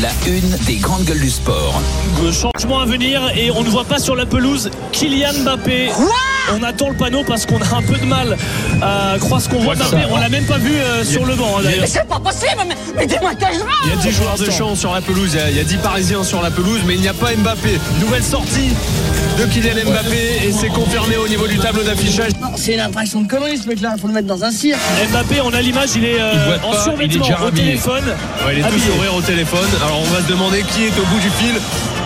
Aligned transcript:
La 0.00 0.08
une 0.26 0.50
des 0.66 0.76
grandes 0.76 1.04
gueules 1.04 1.20
du 1.20 1.30
sport. 1.30 1.80
Le 2.22 2.32
changement 2.32 2.80
à 2.80 2.86
venir 2.86 3.20
et 3.36 3.50
on 3.50 3.62
ne 3.62 3.68
voit 3.68 3.84
pas 3.84 3.98
sur 3.98 4.16
la 4.16 4.26
pelouse 4.26 4.70
Kylian 4.92 5.32
Mbappé. 5.44 5.90
on 6.52 6.62
attend 6.62 6.88
le 6.90 6.96
panneau 6.96 7.22
parce 7.24 7.46
qu'on 7.46 7.60
a 7.60 7.76
un 7.76 7.82
peu 7.82 7.96
de 7.98 8.04
mal 8.04 8.36
à 8.82 9.14
croire 9.20 9.40
ce 9.40 9.48
qu'on 9.48 9.60
voit 9.60 9.74
Mbappé. 9.76 9.98
On 10.10 10.16
l'a 10.18 10.28
même 10.28 10.44
pas 10.46 10.58
vu 10.58 10.74
euh, 10.74 11.04
sur 11.04 11.24
le 11.24 11.34
banc 11.34 11.58
hein, 11.58 11.62
d'ailleurs. 11.62 11.84
C'est 11.86 12.06
pas 12.08 12.18
possible, 12.18 12.62
mais, 12.68 12.74
mais 12.96 13.08
joueur 13.08 13.82
Il 13.84 13.90
y 13.90 13.92
a 13.92 13.96
10 13.96 14.10
joueurs 14.10 14.36
de 14.38 14.50
champ 14.50 14.74
sur 14.74 14.92
la 14.92 15.00
pelouse, 15.00 15.30
il 15.34 15.38
y 15.38 15.42
a- 15.42 15.50
il 15.50 15.56
y 15.56 15.60
a 15.60 15.64
10 15.64 15.76
Parisiens 15.76 16.24
sur 16.24 16.42
la 16.42 16.50
pelouse, 16.50 16.80
mais 16.86 16.94
il 16.94 17.00
n'y 17.00 17.08
a 17.08 17.14
pas 17.14 17.32
Mbappé. 17.34 17.78
Nouvelle 18.00 18.24
sortie 18.24 18.70
de 19.38 19.44
Kylian 19.46 19.84
Mbappé 19.90 20.46
et 20.46 20.52
c'est 20.52 20.68
confirmé 20.68 21.16
au 21.16 21.28
niveau 21.28 21.46
du 21.46 21.58
tableau 21.58 21.82
d'affichage. 21.82 22.32
Non, 22.40 22.48
c'est 22.56 22.74
une 22.74 22.80
impression 22.80 23.20
de 23.22 23.28
connerie 23.28 23.58
ce 23.58 23.68
mec-là, 23.68 23.94
faut 24.00 24.08
le 24.08 24.14
mettre 24.14 24.26
dans 24.28 24.42
un 24.44 24.50
cirque. 24.50 24.80
Mbappé, 25.10 25.40
on 25.42 25.52
a 25.54 25.60
l'image, 25.60 25.90
il 25.96 26.04
est 26.04 26.20
euh, 26.20 26.32
Il 26.34 26.66
en 26.66 26.70
pas, 26.70 26.76
il 26.76 26.78
est 26.78 26.82
survêtement 26.82 27.24
déjà 27.26 27.44
au 27.44 27.50
téléphone. 27.50 28.04
Ouais, 28.46 28.54
il 28.54 28.58
est 28.58 28.62
tout. 28.62 28.68
Au 29.16 29.20
téléphone. 29.22 29.68
Alors 29.84 30.00
on 30.00 30.10
va 30.14 30.20
se 30.22 30.28
demander 30.28 30.62
qui 30.62 30.84
est 30.84 30.98
au 30.98 31.04
bout 31.04 31.18
du 31.20 31.30
fil. 31.30 31.54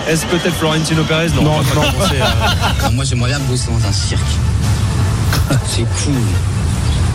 Est-ce 0.08 0.24
peut-être 0.26 0.54
Florentino 0.56 1.02
Pérez 1.04 1.28
Non, 1.34 1.42
non, 1.42 1.60
Moi, 2.92 3.04
j'aimerais 3.04 3.30
bien 3.30 3.40
bosser 3.40 3.66
dans 3.68 3.88
un 3.88 3.92
cirque. 3.92 4.20
C'est 5.68 5.82
cool. 5.82 6.14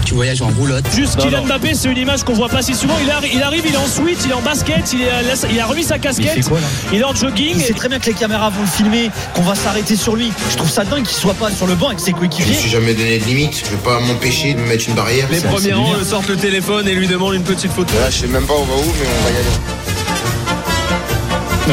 Tu 0.04 0.16
voyages 0.16 0.42
en 0.42 0.48
roulotte. 0.50 0.84
Juste 0.94 1.18
Non, 1.18 1.24
Kylian 1.24 1.40
non. 1.42 1.46
Mbappé, 1.46 1.74
c'est 1.74 1.88
une 1.90 1.98
image 1.98 2.24
qu'on 2.26 2.34
voit 2.34 2.50
pas 2.50 2.62
si 2.62 2.74
souvent. 2.76 2.96
Il, 3.02 3.08
arri- 3.08 3.32
il 3.34 3.42
arrive, 3.44 3.64
il 3.66 3.74
est 3.74 3.78
en 3.78 3.88
suite, 3.88 4.18
il 4.26 4.32
est 4.32 4.34
en 4.34 4.42
basket, 4.42 4.92
il, 4.92 5.04
est 5.04 5.10
à 5.10 5.22
la- 5.22 5.50
il 5.50 5.58
a 5.60 5.66
remis 5.66 5.84
sa 5.84 6.00
casquette, 6.00 6.40
il, 6.92 7.00
est 7.00 7.04
en 7.06 7.16
jogging. 7.16 7.54
Il 7.56 7.62
sait 7.62 7.72
très 7.74 7.88
bien 7.88 7.98
que 8.00 8.08
les 8.08 8.14
caméras 8.14 8.50
vont 8.50 8.60
le 8.62 8.68
filmer, 8.68 9.10
qu'on 9.36 9.44
va 9.44 9.56
s'arrêter 9.56 9.96
sur 9.96 10.16
lui. 10.18 10.34
Je 10.50 10.58
trouve 10.58 10.70
ça 10.70 10.84
dingue 10.84 11.04
qu'il 11.04 11.16
soit 11.16 11.36
pas 11.36 11.50
sur 11.52 11.66
le 11.68 11.76
banc 11.76 11.88
avec 11.88 12.00
ses 12.02 12.12
Je 12.12 12.16
me 12.18 12.22
suis 12.24 12.30
coéquipiers. 12.30 12.70
jamais 12.70 12.94
donné 12.94 13.20
de 13.20 13.24
limite. 13.26 13.62
Je 13.64 13.70
vais 13.72 13.78
pas 13.82 14.02
m'empêcher 14.02 14.54
de 14.54 14.60
me 14.60 14.68
mettre 14.68 14.90
une 14.90 14.96
barrière. 14.96 15.28
Les 15.32 15.40
premiers 15.40 15.74
rangs 15.74 15.94
le 15.94 16.04
sortent 16.04 16.28
le 16.28 16.36
téléphone 16.36 16.90
et 16.90 16.94
lui 16.94 17.08
demandent 17.08 17.36
une 17.36 17.44
petite 17.44 17.72
photo. 17.72 17.94
Là, 18.00 18.10
je 18.10 18.18
sais 18.18 18.28
même 18.28 18.46
pas 18.46 18.56
on 18.56 18.66
va 18.66 18.74
où, 18.74 18.84
mais 19.00 19.08
on 19.22 19.24
va 19.24 19.30
y 19.32 19.36
aller. 19.36 19.46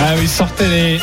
Ah 0.01 0.15
oui, 0.17 0.29
sortez 0.29 0.69
les. 0.69 0.99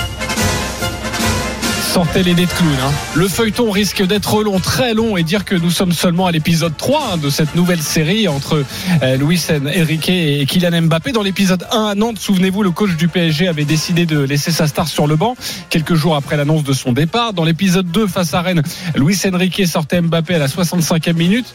Sortez 1.92 2.24
les 2.24 2.34
dés 2.34 2.46
de 2.46 2.52
hein. 2.52 2.92
Le 3.16 3.28
feuilleton 3.28 3.72
risque 3.72 4.06
d'être 4.06 4.44
long, 4.44 4.60
très 4.60 4.94
long, 4.94 5.16
et 5.18 5.24
dire 5.24 5.46
que 5.46 5.56
nous 5.56 5.70
sommes 5.70 5.92
seulement 5.94 6.28
à 6.28 6.32
l'épisode 6.32 6.76
3 6.76 7.12
hein, 7.14 7.18
de 7.18 7.30
cette 7.30 7.56
nouvelle 7.56 7.82
série 7.82 8.28
entre 8.28 8.64
euh, 9.02 9.18
Luis 9.18 9.42
Enrique 9.50 10.10
et 10.10 10.46
Kylian 10.46 10.82
Mbappé. 10.84 11.14
Dans 11.14 11.24
l'épisode 11.24 11.66
1 11.72 11.86
à 11.86 11.96
Nantes, 11.96 12.20
souvenez-vous, 12.20 12.64
le 12.64 12.72
coach 12.72 12.96
du 12.98 13.08
PSG 13.08 13.48
avait 13.48 13.66
décidé 13.66 14.06
de 14.06 14.20
laisser 14.20 14.52
sa 14.52 14.68
star 14.68 14.88
sur 14.88 15.08
le 15.08 15.16
banc 15.16 15.36
quelques 15.70 15.96
jours 15.96 16.16
après 16.16 16.36
l'annonce 16.36 16.64
de 16.64 16.74
son 16.74 16.92
départ. 16.92 17.34
Dans 17.34 17.46
l'épisode 17.46 17.90
2 17.90 18.08
face 18.08 18.34
à 18.34 18.42
Rennes, 18.42 18.64
Luis 18.96 19.20
Enrique 19.26 19.66
sortait 19.66 20.02
Mbappé 20.02 20.36
à 20.36 20.40
la 20.40 20.48
65e 20.48 21.14
minute 21.14 21.54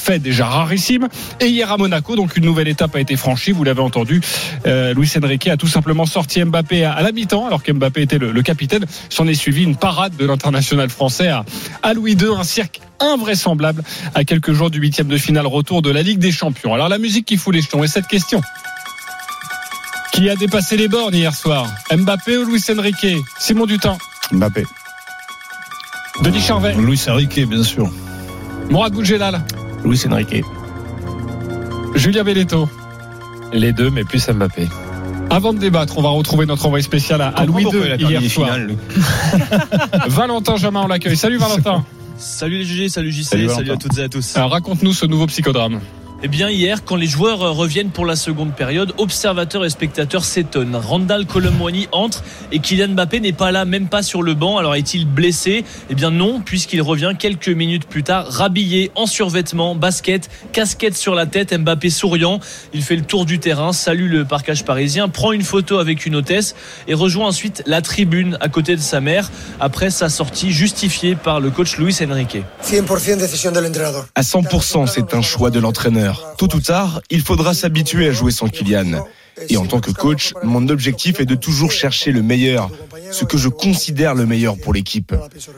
fait 0.00 0.18
déjà 0.18 0.46
rarissime. 0.46 1.08
Et 1.40 1.46
hier 1.46 1.70
à 1.70 1.76
Monaco, 1.76 2.16
donc 2.16 2.36
une 2.36 2.44
nouvelle 2.44 2.68
étape 2.68 2.96
a 2.96 3.00
été 3.00 3.16
franchie, 3.16 3.52
vous 3.52 3.64
l'avez 3.64 3.82
entendu. 3.82 4.20
Euh, 4.66 4.94
Luis 4.94 5.10
Enrique 5.22 5.48
a 5.48 5.56
tout 5.56 5.68
simplement 5.68 6.06
sorti 6.06 6.42
Mbappé 6.42 6.84
à, 6.84 6.92
à 6.92 7.02
la 7.02 7.12
mi-temps, 7.12 7.46
alors 7.46 7.62
qu'Mbappé 7.62 8.02
était 8.02 8.18
le, 8.18 8.32
le 8.32 8.42
capitaine. 8.42 8.84
S'en 9.08 9.26
est 9.28 9.34
suivi 9.34 9.62
une 9.62 9.76
parade 9.76 10.16
de 10.16 10.24
l'international 10.26 10.88
français 10.90 11.28
à, 11.28 11.44
à 11.82 11.94
Louis 11.94 12.14
II, 12.14 12.34
un 12.38 12.44
cirque 12.44 12.80
invraisemblable 12.98 13.82
à 14.14 14.24
quelques 14.24 14.52
jours 14.52 14.70
du 14.70 14.78
huitième 14.78 15.08
de 15.08 15.16
finale 15.16 15.46
retour 15.46 15.82
de 15.82 15.90
la 15.90 16.02
Ligue 16.02 16.18
des 16.18 16.32
Champions. 16.32 16.74
Alors 16.74 16.88
la 16.88 16.98
musique 16.98 17.26
qui 17.26 17.36
fout 17.36 17.54
les 17.54 17.62
jetons 17.62 17.84
et 17.84 17.88
cette 17.88 18.06
question. 18.06 18.40
Qui 20.12 20.28
a 20.28 20.36
dépassé 20.36 20.76
les 20.76 20.88
bornes 20.88 21.14
hier 21.14 21.34
soir? 21.34 21.66
Mbappé 21.96 22.36
ou 22.38 22.44
Luis 22.44 22.62
Enrique? 22.76 23.06
Simon 23.38 23.66
Dutin 23.66 23.96
Mbappé. 24.32 24.64
Denis 26.22 26.40
Charvet 26.40 26.74
Luis 26.74 27.00
Enrique, 27.08 27.40
bien 27.48 27.62
sûr. 27.62 27.90
Mourad 28.68 28.92
Boudjelal 28.92 29.42
Luis 29.84 30.04
Enrique. 30.10 30.44
Julien 31.94 32.24
Belletto 32.24 32.68
Les 33.52 33.72
deux, 33.72 33.90
mais 33.90 34.04
plus 34.04 34.28
Mbappé. 34.28 34.68
Avant 35.30 35.52
de 35.52 35.58
débattre, 35.58 35.96
on 35.96 36.02
va 36.02 36.08
retrouver 36.08 36.46
notre 36.46 36.66
envoyé 36.66 36.82
spécial 36.82 37.20
à, 37.20 37.28
à 37.28 37.46
Louis 37.46 37.64
II 37.64 37.94
hier 37.98 38.22
soir. 38.30 38.50
Valentin 40.08 40.56
Jamin, 40.56 40.82
on 40.82 40.88
l'accueille. 40.88 41.16
Salut 41.16 41.38
Valentin. 41.38 41.84
Salut 42.16 42.58
les 42.58 42.64
GG, 42.64 42.88
salut 42.90 43.10
JC, 43.10 43.24
Salut, 43.24 43.70
à 43.70 43.76
toutes 43.76 43.96
et 43.96 44.02
à 44.02 44.08
tous. 44.08 44.36
Alors 44.36 44.50
raconte-nous 44.50 44.92
ce 44.92 45.06
nouveau 45.06 45.26
psychodrame. 45.26 45.80
Eh 46.22 46.28
bien 46.28 46.50
hier, 46.50 46.84
quand 46.84 46.96
les 46.96 47.06
joueurs 47.06 47.38
reviennent 47.38 47.88
pour 47.88 48.04
la 48.04 48.14
seconde 48.14 48.54
période, 48.54 48.92
observateurs 48.98 49.64
et 49.64 49.70
spectateurs 49.70 50.26
s'étonnent. 50.26 50.76
Randall 50.76 51.24
Colomwani 51.24 51.88
entre 51.92 52.22
et 52.52 52.58
Kylian 52.58 52.88
Mbappé 52.88 53.20
n'est 53.20 53.32
pas 53.32 53.50
là, 53.52 53.64
même 53.64 53.88
pas 53.88 54.02
sur 54.02 54.22
le 54.22 54.34
banc. 54.34 54.58
Alors 54.58 54.74
est-il 54.74 55.06
blessé? 55.06 55.64
Eh 55.88 55.94
bien 55.94 56.10
non, 56.10 56.42
puisqu'il 56.42 56.82
revient 56.82 57.14
quelques 57.18 57.48
minutes 57.48 57.86
plus 57.86 58.02
tard, 58.02 58.26
rhabillé 58.28 58.90
en 58.96 59.06
survêtement, 59.06 59.74
basket, 59.74 60.28
casquette 60.52 60.94
sur 60.94 61.14
la 61.14 61.24
tête, 61.24 61.58
Mbappé 61.58 61.88
souriant. 61.88 62.38
Il 62.74 62.82
fait 62.82 62.96
le 62.96 63.02
tour 63.02 63.24
du 63.24 63.38
terrain, 63.38 63.72
salue 63.72 64.10
le 64.10 64.26
parcage 64.26 64.66
parisien, 64.66 65.08
prend 65.08 65.32
une 65.32 65.42
photo 65.42 65.78
avec 65.78 66.04
une 66.04 66.16
hôtesse 66.16 66.54
et 66.86 66.92
rejoint 66.92 67.28
ensuite 67.28 67.62
la 67.64 67.80
tribune 67.80 68.36
à 68.42 68.50
côté 68.50 68.76
de 68.76 68.82
sa 68.82 69.00
mère 69.00 69.30
après 69.58 69.88
sa 69.88 70.10
sortie 70.10 70.50
justifiée 70.50 71.14
par 71.14 71.40
le 71.40 71.48
coach 71.48 71.78
Luis 71.78 71.96
Enrique. 72.02 72.42
100% 72.62 73.16
décision 73.16 73.52
de 73.52 73.60
l'entraîneur. 73.60 74.06
À 74.14 74.20
100%, 74.20 74.86
c'est 74.86 75.14
un 75.14 75.22
choix 75.22 75.50
de 75.50 75.58
l'entraîneur. 75.58 76.09
Tôt 76.38 76.54
ou 76.54 76.60
tard, 76.60 77.00
il 77.10 77.22
faudra 77.22 77.54
s'habituer 77.54 78.08
à 78.08 78.12
jouer 78.12 78.32
sans 78.32 78.48
Kylian. 78.48 79.04
Et 79.48 79.56
en 79.56 79.66
tant 79.66 79.80
que 79.80 79.90
coach, 79.90 80.34
mon 80.42 80.68
objectif 80.68 81.20
est 81.20 81.26
de 81.26 81.34
toujours 81.34 81.72
chercher 81.72 82.12
le 82.12 82.22
meilleur, 82.22 82.70
ce 83.10 83.24
que 83.24 83.38
je 83.38 83.48
considère 83.48 84.14
le 84.14 84.26
meilleur 84.26 84.58
pour 84.58 84.72
l'équipe. 84.72 85.14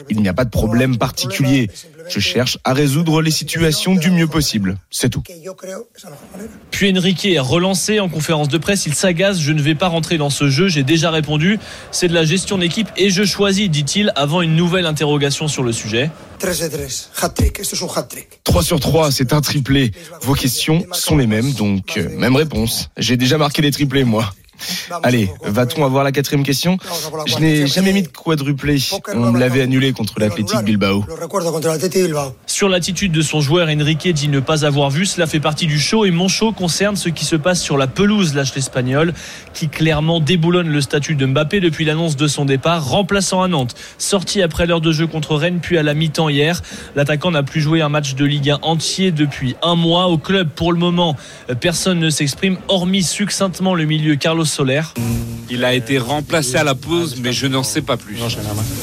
Il 0.08 0.22
n'y 0.22 0.28
a 0.28 0.34
pas 0.34 0.44
de 0.44 0.50
problème 0.50 0.98
particulier. 0.98 1.68
Je 2.08 2.20
cherche 2.20 2.58
à 2.64 2.72
résoudre 2.72 3.22
les 3.22 3.30
situations 3.30 3.94
du 3.94 4.10
mieux 4.10 4.26
possible. 4.26 4.76
C'est 4.90 5.08
tout. 5.08 5.22
Puis 6.70 6.96
Enrique 6.96 7.24
est 7.24 7.38
relancé 7.38 8.00
en 8.00 8.08
conférence 8.08 8.48
de 8.48 8.58
presse. 8.58 8.86
Il 8.86 8.94
s'agace. 8.94 9.40
Je 9.40 9.52
ne 9.52 9.62
vais 9.62 9.74
pas 9.74 9.88
rentrer 9.88 10.18
dans 10.18 10.30
ce 10.30 10.48
jeu. 10.48 10.68
J'ai 10.68 10.82
déjà 10.82 11.10
répondu. 11.10 11.58
C'est 11.90 12.08
de 12.08 12.14
la 12.14 12.24
gestion 12.24 12.58
d'équipe 12.58 12.88
et 12.96 13.10
je 13.10 13.24
choisis, 13.24 13.70
dit-il, 13.70 14.12
avant 14.16 14.42
une 14.42 14.56
nouvelle 14.56 14.86
interrogation 14.86 15.48
sur 15.48 15.62
le 15.62 15.72
sujet. 15.72 16.10
3 16.38 16.50
de 16.54 16.68
3, 16.68 17.24
hat-trick, 17.24 17.60
esto 17.60 17.76
es 17.76 17.82
un 17.82 17.98
hat-trick. 17.98 18.40
3 18.42 18.62
sur 18.64 18.80
3, 18.80 19.12
c'est 19.12 19.32
un 19.32 19.40
triplé. 19.40 19.92
Vos 20.22 20.34
questions 20.34 20.84
sont 20.92 21.16
les 21.16 21.28
mêmes, 21.28 21.52
donc 21.52 21.96
euh, 21.96 22.08
même 22.18 22.34
réponse. 22.34 22.90
J'ai 22.96 23.16
déjà 23.16 23.38
marqué 23.38 23.62
des 23.62 23.70
triplés, 23.70 24.02
moi. 24.02 24.34
Allez, 25.02 25.30
va-t-on 25.42 25.84
avoir 25.84 26.04
la 26.04 26.12
quatrième 26.12 26.44
question 26.44 26.78
Je 27.26 27.38
n'ai 27.38 27.66
jamais 27.66 27.92
mis 27.92 28.02
de 28.02 28.08
quadruplé. 28.08 28.78
On 29.14 29.32
me 29.32 29.38
l'avait 29.38 29.62
annulé 29.62 29.92
contre 29.92 30.18
l'Athletic 30.18 30.60
Bilbao. 30.62 31.04
Sur 32.46 32.68
l'attitude 32.68 33.12
de 33.12 33.22
son 33.22 33.40
joueur, 33.40 33.68
Enrique 33.68 34.08
dit 34.12 34.28
ne 34.28 34.40
pas 34.40 34.64
avoir 34.64 34.90
vu. 34.90 35.06
Cela 35.06 35.26
fait 35.26 35.40
partie 35.40 35.66
du 35.66 35.78
show 35.78 36.04
et 36.04 36.10
mon 36.10 36.28
show 36.28 36.52
concerne 36.52 36.96
ce 36.96 37.08
qui 37.08 37.24
se 37.24 37.36
passe 37.36 37.60
sur 37.60 37.76
la 37.76 37.86
pelouse, 37.86 38.34
lâche 38.34 38.54
l'espagnol, 38.54 39.14
qui 39.54 39.68
clairement 39.68 40.20
déboulonne 40.20 40.68
le 40.68 40.80
statut 40.80 41.14
de 41.14 41.26
Mbappé 41.26 41.60
depuis 41.60 41.84
l'annonce 41.84 42.16
de 42.16 42.26
son 42.26 42.44
départ, 42.44 42.88
remplaçant 42.88 43.42
à 43.42 43.48
Nantes. 43.48 43.74
Sorti 43.98 44.42
après 44.42 44.66
l'heure 44.66 44.80
de 44.80 44.92
jeu 44.92 45.06
contre 45.06 45.36
Rennes, 45.36 45.60
puis 45.60 45.78
à 45.78 45.82
la 45.82 45.94
mi-temps 45.94 46.28
hier. 46.28 46.62
L'attaquant 46.96 47.30
n'a 47.30 47.42
plus 47.42 47.60
joué 47.60 47.80
un 47.82 47.88
match 47.88 48.14
de 48.14 48.24
Ligue 48.24 48.50
1 48.50 48.58
entier 48.62 49.10
depuis 49.10 49.56
un 49.62 49.74
mois. 49.74 50.06
Au 50.06 50.18
club, 50.18 50.48
pour 50.48 50.72
le 50.72 50.78
moment, 50.78 51.16
personne 51.60 51.98
ne 51.98 52.10
s'exprime, 52.10 52.58
hormis 52.68 53.02
succinctement 53.02 53.74
le 53.74 53.84
milieu 53.84 54.16
Carlos 54.16 54.44
Soler. 54.52 54.82
Il 55.50 55.64
a 55.64 55.74
été 55.74 55.98
remplacé 55.98 56.56
à 56.56 56.64
la 56.64 56.74
pause, 56.74 57.16
mais 57.20 57.32
je 57.32 57.46
n'en 57.46 57.62
sais 57.62 57.82
pas 57.82 57.96
plus. 57.96 58.18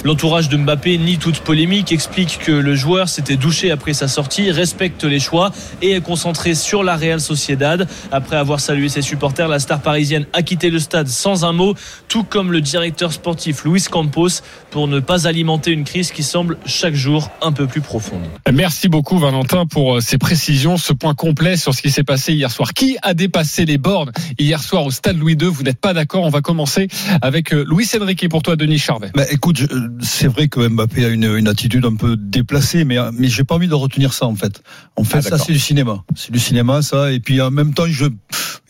L'entourage 0.04 0.50
de 0.50 0.58
Mbappé 0.58 0.98
nie 0.98 1.18
toute 1.18 1.40
polémique, 1.40 1.92
explique 1.92 2.40
que 2.40 2.52
le 2.52 2.76
joueur 2.76 3.10
s'était 3.10 3.38
douché 3.38 3.72
après 3.72 3.94
sa 3.94 4.08
sortie, 4.08 4.52
respecte 4.52 5.04
les 5.04 5.20
choix 5.20 5.52
et 5.82 5.92
est 5.92 6.02
concentré 6.02 6.56
sur 6.56 6.84
la 6.84 6.96
Real 6.96 7.22
Sociedad. 7.22 7.88
Après 8.12 8.36
avoir 8.36 8.60
salué 8.60 8.90
ses 8.90 9.02
supporters, 9.02 9.48
la 9.48 9.60
star 9.60 9.82
parisienne 9.82 10.26
a 10.34 10.42
quitté 10.42 10.70
le 10.70 10.80
stade 10.80 11.08
sans 11.08 11.46
un 11.46 11.54
mot, 11.54 11.76
tout 12.08 12.24
comme 12.24 12.52
le 12.52 12.62
directeur 12.62 13.14
sportif 13.14 13.64
Luis 13.64 13.84
Campos, 13.90 14.42
pour 14.72 14.88
ne 14.88 15.00
pas 15.00 15.28
alimenter 15.28 15.72
une 15.72 15.84
crise 15.84 16.12
qui 16.12 16.24
semble 16.24 16.58
chaque 16.66 16.96
jour 16.96 17.32
un 17.42 17.52
peu 17.52 17.68
plus 17.68 17.82
profonde. 17.82 18.22
Merci 18.52 18.90
beaucoup 18.90 19.18
Valentin 19.18 19.66
pour 19.66 19.98
euh, 19.98 20.02
ces 20.02 20.18
précisions, 20.18 20.78
ce 20.78 20.94
point 20.94 21.16
complet 21.16 21.58
sur 21.58 21.74
ce 21.74 21.82
qui 21.82 21.92
s'est 21.92 22.04
passé 22.04 22.34
hier 22.34 22.52
soir. 22.52 22.74
Qui 22.74 22.98
a 23.02 23.14
dépassé 23.14 23.66
les 23.66 23.78
bornes 23.78 24.12
hier 24.38 24.62
soir 24.62 24.86
au 24.86 24.92
stade 24.92 25.18
Louis 25.18 25.38
II 25.40 25.50
Vous 25.60 25.66
n'êtes 25.66 25.82
pas 25.82 25.94
d'accord. 25.94 26.24
On 26.24 26.30
va 26.30 26.40
commencer 26.40 26.88
avec 27.22 27.54
euh, 27.54 27.66
Luis 27.70 27.86
Enrique 28.00 28.30
pour 28.30 28.42
toi, 28.42 28.56
Denis 28.56 28.80
Charvet. 28.80 29.12
Bah, 29.14 29.26
écoute, 29.30 29.60
euh, 29.70 29.90
c'est 30.00 30.28
vrai 30.28 30.48
que 30.48 30.66
Mbappé 30.66 31.04
a 31.04 31.10
une, 31.10 31.26
une 31.26 31.50
attitude 31.50 31.84
un 31.84 31.96
peu 31.96 32.16
déplacée, 32.16 32.86
mais, 32.86 32.96
mais 33.12 33.28
j'ai 33.28 33.44
pas 33.44 33.56
envie 33.56 33.68
de 33.68 33.74
retenir 33.74 34.14
ça 34.14 34.26
en 34.26 34.36
fait. 34.36 34.64
En 34.96 35.04
fait, 35.04 35.18
Ah, 35.18 35.22
ça 35.22 35.38
c'est 35.38 35.52
du 35.52 35.60
cinéma. 35.60 36.02
C'est 36.16 36.32
du 36.32 36.40
cinéma, 36.40 36.82
ça. 36.82 37.12
Et 37.12 37.20
puis 37.20 37.42
en 37.42 37.52
même 37.52 37.74
temps, 37.74 37.88
je, 37.88 38.06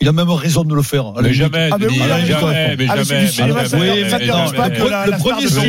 il 0.02 0.08
a 0.08 0.12
même 0.12 0.30
raison 0.30 0.64
de 0.64 0.74
le 0.74 0.80
faire. 0.82 1.12
Mais 1.22 1.34
jamais, 1.34 1.68
Ah, 1.70 1.76
mais 1.78 1.86
Denis, 1.86 1.98
oui, 2.00 2.08
jamais, 2.08 2.28
d'accord. 2.28 2.48
jamais, 2.52 2.76
mais 2.78 2.86
Ah, 2.88 2.94
mais 2.96 3.04
jamais, 3.04 3.26
jamais, 3.26 3.52
mais 3.52 3.68
jamais. 3.68 3.86
Le 5.06 5.12
premier 5.18 5.46
plus 5.46 5.60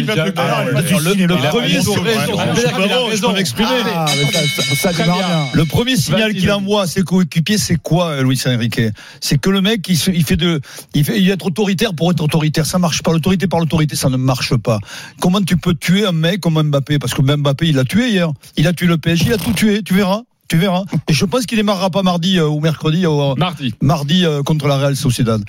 Ah, 3.91 4.05
le- 4.15 4.25
premier. 4.31 5.51
Le 5.53 5.65
premier 5.65 5.95
signal 5.97 6.33
qu'il 6.33 6.51
envoie 6.51 6.83
à 6.83 6.87
ses 6.87 7.01
coéquipiers, 7.03 7.57
c'est 7.57 7.75
quoi, 7.75 8.07
euh, 8.11 8.23
Luis 8.23 8.39
Enrique? 8.45 8.79
C'est 9.19 9.37
que 9.37 9.49
le 9.49 9.61
mec, 9.61 9.85
il, 9.89 9.97
fait 9.97 10.35
de, 10.37 10.61
il 10.93 11.03
fait, 11.03 11.19
il 11.19 11.29
est 11.29 11.43
autoritaire 11.43 11.93
pour 11.93 12.11
être 12.11 12.21
autoritaire. 12.23 12.65
Ça 12.65 12.79
marche 12.79 13.01
pas. 13.03 13.11
L'autorité 13.11 13.47
par 13.47 13.59
l'autorité, 13.59 13.95
ça 13.97 14.09
ne 14.09 14.17
marche 14.17 14.55
pas. 14.55 14.79
Comment 15.19 15.41
tu 15.41 15.57
peux 15.57 15.73
tuer 15.73 16.05
un 16.05 16.11
mec 16.13 16.39
comme 16.39 16.61
Mbappé? 16.61 16.99
Parce 16.99 17.13
que 17.13 17.21
Mbappé, 17.21 17.67
il 17.67 17.75
l'a 17.75 17.83
tué 17.83 18.09
hier. 18.09 18.31
Il 18.57 18.67
a 18.67 18.73
tué 18.73 18.87
le 18.87 18.97
PSG, 18.97 19.25
il 19.27 19.33
a 19.33 19.37
tout 19.37 19.51
tué. 19.53 19.83
Tu 19.83 19.93
verras. 19.93 20.21
Tu 20.51 20.57
verras. 20.57 20.83
Et 21.07 21.13
je 21.13 21.24
pense 21.24 21.45
qu'il 21.45 21.57
démarrera 21.57 21.89
pas 21.89 22.03
mardi 22.03 22.38
euh, 22.38 22.45
ou 22.50 22.59
mercredi. 22.59 23.06
euh, 23.06 23.36
Mardi. 23.38 23.74
Mardi 23.81 24.25
euh, 24.25 24.44
contre 24.44 24.68
la 24.68 24.75
Real 24.75 24.98
Sociedad. 24.98 25.42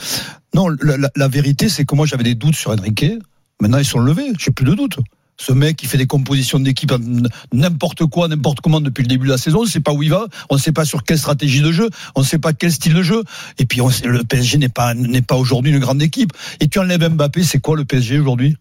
Non, 0.55 0.69
la, 0.69 0.97
la- 0.97 1.11
la 1.17 1.27
vérité, 1.27 1.69
c'est 1.69 1.85
que 1.85 1.97
moi 1.97 2.07
j'avais 2.07 2.23
des 2.23 2.37
doutes 2.37 2.55
sur 2.55 2.71
Enrique. 2.71 3.07
Maintenant, 3.61 3.79
ils 3.79 3.85
sont 3.85 3.99
levés. 3.99 4.33
J'ai 4.39 4.53
plus 4.53 4.65
de 4.65 4.75
doutes. 4.75 4.99
Ce 5.41 5.51
mec 5.53 5.75
qui 5.77 5.87
fait 5.87 5.99
des 5.99 6.07
compositions 6.07 6.61
d'équipe 6.61 6.93
n'importe 7.53 8.07
quoi, 8.07 8.29
n'importe 8.29 8.61
comment 8.61 8.81
depuis 8.81 9.03
le 9.03 9.09
début 9.09 9.27
de 9.27 9.33
la 9.33 9.39
saison, 9.39 9.61
on 9.61 9.65
ne 9.65 9.69
sait 9.69 9.81
pas 9.81 9.93
où 9.93 10.05
il 10.05 10.11
va, 10.11 10.27
on 10.51 10.55
ne 10.55 10.61
sait 10.61 10.71
pas 10.71 10.85
sur 10.85 11.03
quelle 11.03 11.19
stratégie 11.19 11.63
de 11.63 11.73
jeu, 11.73 11.91
on 12.15 12.21
ne 12.21 12.25
sait 12.25 12.39
pas 12.39 12.53
quel 12.53 12.71
style 12.71 12.95
de 12.95 13.03
jeu. 13.03 13.25
Et 13.59 13.67
puis 13.67 13.81
on 13.81 13.91
sait- 13.91 14.07
le 14.07 14.23
PSG 14.23 14.59
n'est 14.59 14.69
pas 14.69 14.95
n'est 14.95 15.21
pas 15.23 15.35
aujourd'hui 15.35 15.73
une 15.73 15.81
grande 15.81 16.01
équipe. 16.01 16.33
Et 16.61 16.69
tu 16.69 16.79
enlèves 16.79 17.09
Mbappé, 17.09 17.43
c'est 17.43 17.59
quoi 17.59 17.77
le 17.77 17.85
PSG 17.85 18.21
aujourd'hui? 18.21 18.57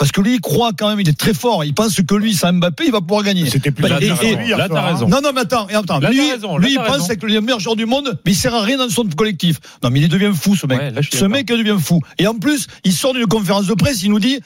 Parce 0.00 0.12
que 0.12 0.22
lui, 0.22 0.36
il 0.36 0.40
croit 0.40 0.70
quand 0.72 0.88
même, 0.88 0.98
il 0.98 1.10
est 1.10 1.18
très 1.18 1.34
fort. 1.34 1.62
Il 1.62 1.74
pense 1.74 2.00
que 2.00 2.14
lui, 2.14 2.32
sans 2.32 2.54
Mbappé, 2.54 2.86
il 2.86 2.90
va 2.90 3.02
pouvoir 3.02 3.22
gagner. 3.22 3.50
C'était 3.50 3.70
plus 3.70 3.82
Bah, 3.82 3.90
là, 3.90 3.98
t'as 4.00 4.14
raison. 4.14 4.56
Là, 4.56 4.66
t'as 4.66 4.80
raison. 4.80 5.08
Non, 5.08 5.20
non, 5.22 5.32
mais 5.34 5.42
attends, 5.42 5.66
attends. 5.66 6.00
Là, 6.00 6.08
lui, 6.08 6.16
t'as 6.16 6.32
raison, 6.36 6.56
là, 6.56 6.66
lui, 6.66 6.72
il 6.72 6.80
pense 6.82 7.06
que 7.06 7.26
le 7.26 7.38
meilleur 7.42 7.60
joueur 7.60 7.76
du 7.76 7.84
monde, 7.84 8.18
mais 8.24 8.32
il 8.32 8.34
sert 8.34 8.54
à 8.54 8.62
rien 8.62 8.78
dans 8.78 8.88
son 8.88 9.04
collectif. 9.04 9.60
Non, 9.84 9.90
mais 9.90 10.00
il 10.00 10.08
devient 10.08 10.32
fou, 10.34 10.56
ce 10.56 10.66
mec. 10.66 10.80
Ouais, 10.80 11.02
ce 11.12 11.26
mec, 11.26 11.50
il 11.50 11.58
devient 11.58 11.76
fou. 11.78 12.00
Et 12.16 12.26
en 12.26 12.32
plus, 12.32 12.66
il 12.84 12.94
sort 12.94 13.12
d'une 13.12 13.26
conférence 13.26 13.66
de 13.66 13.74
presse, 13.74 14.02
il 14.02 14.08
nous 14.08 14.20
dit, 14.20 14.40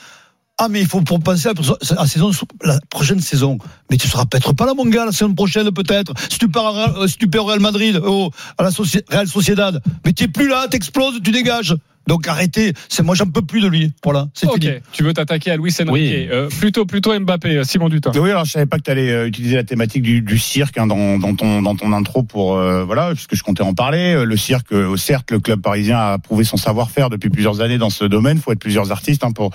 ah, 0.58 0.66
mais 0.68 0.80
il 0.80 0.88
faut 0.88 1.02
pour 1.02 1.20
penser 1.20 1.48
à 1.48 1.52
la, 1.98 2.06
saison, 2.08 2.32
la 2.64 2.80
prochaine 2.90 3.20
saison. 3.20 3.58
Mais 3.92 3.96
tu 3.96 4.08
seras 4.08 4.24
peut-être 4.26 4.54
pas 4.54 4.66
là, 4.66 4.74
mon 4.74 4.86
gars, 4.86 5.04
la 5.04 5.12
saison 5.12 5.34
prochaine, 5.34 5.70
peut-être. 5.70 6.14
Si 6.30 6.40
tu 6.40 6.48
pars, 6.48 6.76
à 6.76 6.98
euh, 6.98 7.06
si 7.06 7.16
tu 7.16 7.28
perds 7.28 7.44
au 7.44 7.46
Real 7.46 7.60
Madrid, 7.60 7.96
au, 8.04 8.32
à 8.58 8.64
la 8.64 8.70
Real 9.08 9.28
Sociedad. 9.28 9.80
Mais 10.04 10.12
tu 10.12 10.28
plus 10.28 10.48
là, 10.48 10.66
t'exploses, 10.66 11.20
tu 11.22 11.30
dégages. 11.30 11.76
Donc 12.06 12.28
arrêtez. 12.28 12.72
C'est, 12.88 13.02
moi, 13.02 13.14
j'en 13.14 13.26
peux 13.26 13.42
plus 13.42 13.60
de 13.60 13.68
lui. 13.68 13.92
Voilà. 14.04 14.28
C'est 14.34 14.46
Ok, 14.46 14.60
fini. 14.60 14.72
tu 14.92 15.02
veux 15.04 15.12
t'attaquer 15.14 15.50
à 15.52 15.56
Luis 15.56 15.74
Enrique. 15.80 15.90
Oui. 15.92 16.28
Euh, 16.30 16.48
plutôt, 16.48 16.84
plutôt 16.84 17.18
Mbappé, 17.18 17.56
euh, 17.58 17.64
Simon 17.64 17.88
Dutin. 17.88 18.12
Oui, 18.14 18.30
alors 18.30 18.44
je 18.44 18.50
savais 18.52 18.66
pas 18.66 18.76
que 18.78 18.82
tu 18.82 18.90
allais 18.90 19.26
utiliser 19.26 19.56
la 19.56 19.64
thématique 19.64 20.02
du, 20.02 20.20
du 20.20 20.38
cirque 20.38 20.76
hein, 20.78 20.86
dans, 20.86 21.18
dans 21.18 21.34
ton 21.34 21.62
dans 21.62 21.74
ton 21.76 21.92
intro 21.92 22.22
pour 22.22 22.56
euh, 22.56 22.84
voilà, 22.84 23.12
puisque 23.14 23.34
je 23.34 23.42
comptais 23.42 23.62
en 23.62 23.74
parler. 23.74 24.14
Euh, 24.14 24.24
Le 24.24 24.36
cirque, 24.36 24.72
euh, 24.72 24.96
certes, 24.96 25.30
le 25.30 25.38
club 25.40 25.60
parisien 25.62 25.98
a 25.98 26.18
prouvé 26.18 26.44
son 26.44 26.56
savoir-faire 26.56 27.10
depuis 27.10 27.30
plusieurs 27.30 27.60
années 27.60 27.78
dans 27.78 27.90
ce 27.90 28.04
domaine. 28.04 28.38
Faut 28.38 28.52
être 28.52 28.58
plusieurs 28.58 28.92
artistes 28.92 29.24
hein, 29.24 29.32
pour 29.32 29.50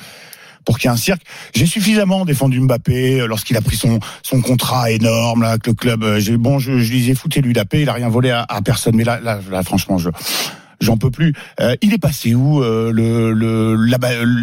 pour 0.66 0.78
qu'il 0.78 0.88
y 0.90 0.92
ait 0.92 0.94
un 0.94 0.98
cirque. 0.98 1.22
J'ai 1.56 1.66
suffisamment 1.66 2.26
défendu 2.26 2.60
Mbappé 2.60 3.22
euh, 3.22 3.28
lorsqu'il 3.28 3.56
a 3.58 3.62
pris 3.62 3.76
son 3.78 4.00
son 4.24 4.42
contrat 4.42 4.92
énorme 4.92 5.42
là, 5.44 5.52
avec 5.52 5.66
le 5.68 5.74
club. 5.74 6.04
Euh, 6.04 6.20
J'ai 6.20 6.38
bon, 6.38 6.60
je, 6.60 6.80
je 6.80 6.92
disais 6.92 7.16
foutez-lui 7.16 7.54
la 7.54 7.66
paix, 7.66 7.82
il 7.82 7.90
a 7.90 7.94
rien 7.94 8.10
volé 8.10 8.30
à, 8.32 8.46
à 8.48 8.62
personne. 8.62 8.96
Mais 8.96 9.04
là, 9.06 9.20
là, 9.24 9.40
là, 9.50 9.64
franchement, 9.64 9.98
je 9.98 10.10
J'en 10.82 10.98
peux 10.98 11.12
plus. 11.12 11.34
Euh, 11.60 11.76
il 11.82 11.94
est 11.94 11.98
passé 11.98 12.34
où 12.36 12.64
euh, 12.64 12.92
le 12.92 13.76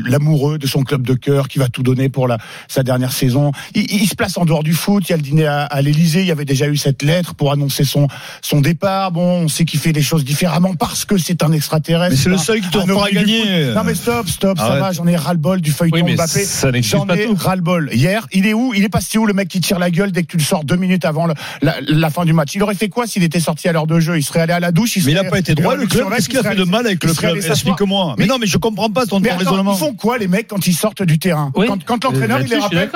l'amoureux 0.08 0.58
de 0.58 0.66
son 0.66 0.82
club 0.82 1.02
de 1.06 1.14
cœur 1.14 1.48
qui 1.48 1.58
va 1.58 1.68
tout 1.68 1.82
donner 1.82 2.08
pour 2.08 2.28
la 2.28 2.38
sa 2.68 2.82
dernière 2.82 3.12
saison? 3.12 3.52
Il, 3.74 3.90
il 3.90 4.06
se 4.06 4.14
place 4.14 4.36
en 4.36 4.44
dehors 4.44 4.62
du 4.62 4.74
foot. 4.74 5.04
Il 5.08 5.10
y 5.10 5.12
a 5.14 5.16
le 5.16 5.22
dîner 5.22 5.46
à, 5.46 5.62
à 5.64 5.82
l'Élysée. 5.82 6.20
Il 6.20 6.26
y 6.26 6.30
avait 6.30 6.44
déjà 6.44 6.68
eu 6.68 6.76
cette 6.76 7.02
lettre 7.02 7.34
pour 7.34 7.52
annoncer 7.52 7.84
son 7.84 8.08
son 8.42 8.60
départ. 8.60 9.12
Bon, 9.12 9.44
on 9.44 9.48
sait 9.48 9.64
qu'il 9.64 9.80
fait 9.80 9.92
les 9.92 10.02
choses 10.02 10.24
différemment 10.24 10.74
parce 10.74 11.04
que 11.04 11.16
c'est 11.18 11.42
un 11.42 11.52
extraterrestre. 11.52 12.10
Mais 12.12 12.16
c'est 12.22 12.28
le 12.28 12.38
seul 12.38 12.60
qui 12.60 12.68
te 12.70 12.78
fera 12.80 13.10
gagner. 13.10 13.72
Non 13.74 13.84
mais 13.84 13.94
stop, 13.94 14.28
stop, 14.28 14.58
ça 14.58 14.76
va. 14.78 14.92
J'en 14.92 15.06
ai 15.06 15.16
ras 15.16 15.32
le 15.32 15.38
bol 15.38 15.60
du 15.60 15.70
feuilleton 15.70 15.96
Oui, 16.04 16.14
Mbappé. 16.14 16.40
J'en 16.82 17.06
ai 17.08 17.26
ras 17.34 17.56
le 17.56 17.62
bol. 17.62 17.90
Hier, 17.92 18.26
il 18.32 18.46
est 18.46 18.54
où? 18.54 18.72
Il 18.74 18.84
est 18.84 18.88
passé 18.88 19.18
où 19.18 19.26
le 19.26 19.32
mec 19.32 19.48
qui 19.48 19.60
tire 19.60 19.78
la 19.78 19.90
gueule 19.90 20.12
dès 20.12 20.22
que 20.22 20.28
tu 20.28 20.36
le 20.36 20.42
sors 20.42 20.64
deux 20.64 20.76
minutes 20.76 21.04
avant 21.04 21.26
le- 21.26 21.34
la, 21.62 21.76
la 21.86 22.10
fin 22.10 22.24
du 22.24 22.32
match? 22.32 22.54
Il 22.54 22.62
aurait 22.62 22.74
fait 22.74 22.88
quoi 22.88 23.06
s'il 23.06 23.22
était 23.22 23.40
sorti 23.40 23.68
à 23.68 23.72
l'heure 23.72 23.86
de 23.86 24.00
jeu? 24.00 24.16
Il 24.18 24.22
serait 24.22 24.40
allé 24.40 24.52
à 24.52 24.60
la 24.60 24.72
douche. 24.72 24.96
Mais 24.96 25.12
il 25.12 25.14
n'a 25.14 25.24
pas 25.24 25.38
été 25.38 25.54
droit, 25.54 25.74
le 25.74 25.86
club. 25.86 26.04
Qu'est-ce 26.28 26.40
qu'il 26.40 26.46
a 26.46 26.50
fait 26.50 26.56
de 26.56 26.64
mal 26.64 26.86
avec 26.86 27.02
le 27.04 27.12
club. 27.14 27.36
Explique-moi. 27.36 28.14
Mais 28.18 28.24
Mais- 28.24 28.28
non, 28.28 28.38
mais 28.38 28.46
je 28.46 28.58
comprends 28.58 28.90
pas 28.90 29.06
ton 29.06 29.20
Mais 29.20 29.28
ton 29.30 29.34
attends, 29.36 29.50
raisonnement. 29.50 29.74
ils 29.74 29.78
font 29.78 29.94
quoi 29.94 30.18
les 30.18 30.28
mecs 30.28 30.48
quand 30.48 30.66
ils 30.66 30.72
sortent 30.74 31.02
du 31.02 31.18
terrain 31.18 31.52
Oui. 31.54 31.66
Quand, 31.66 31.82
quand 31.84 32.04
l'entraîneur 32.04 32.40
il 32.40 32.48
les 32.48 32.58
rappelle, 32.58 32.90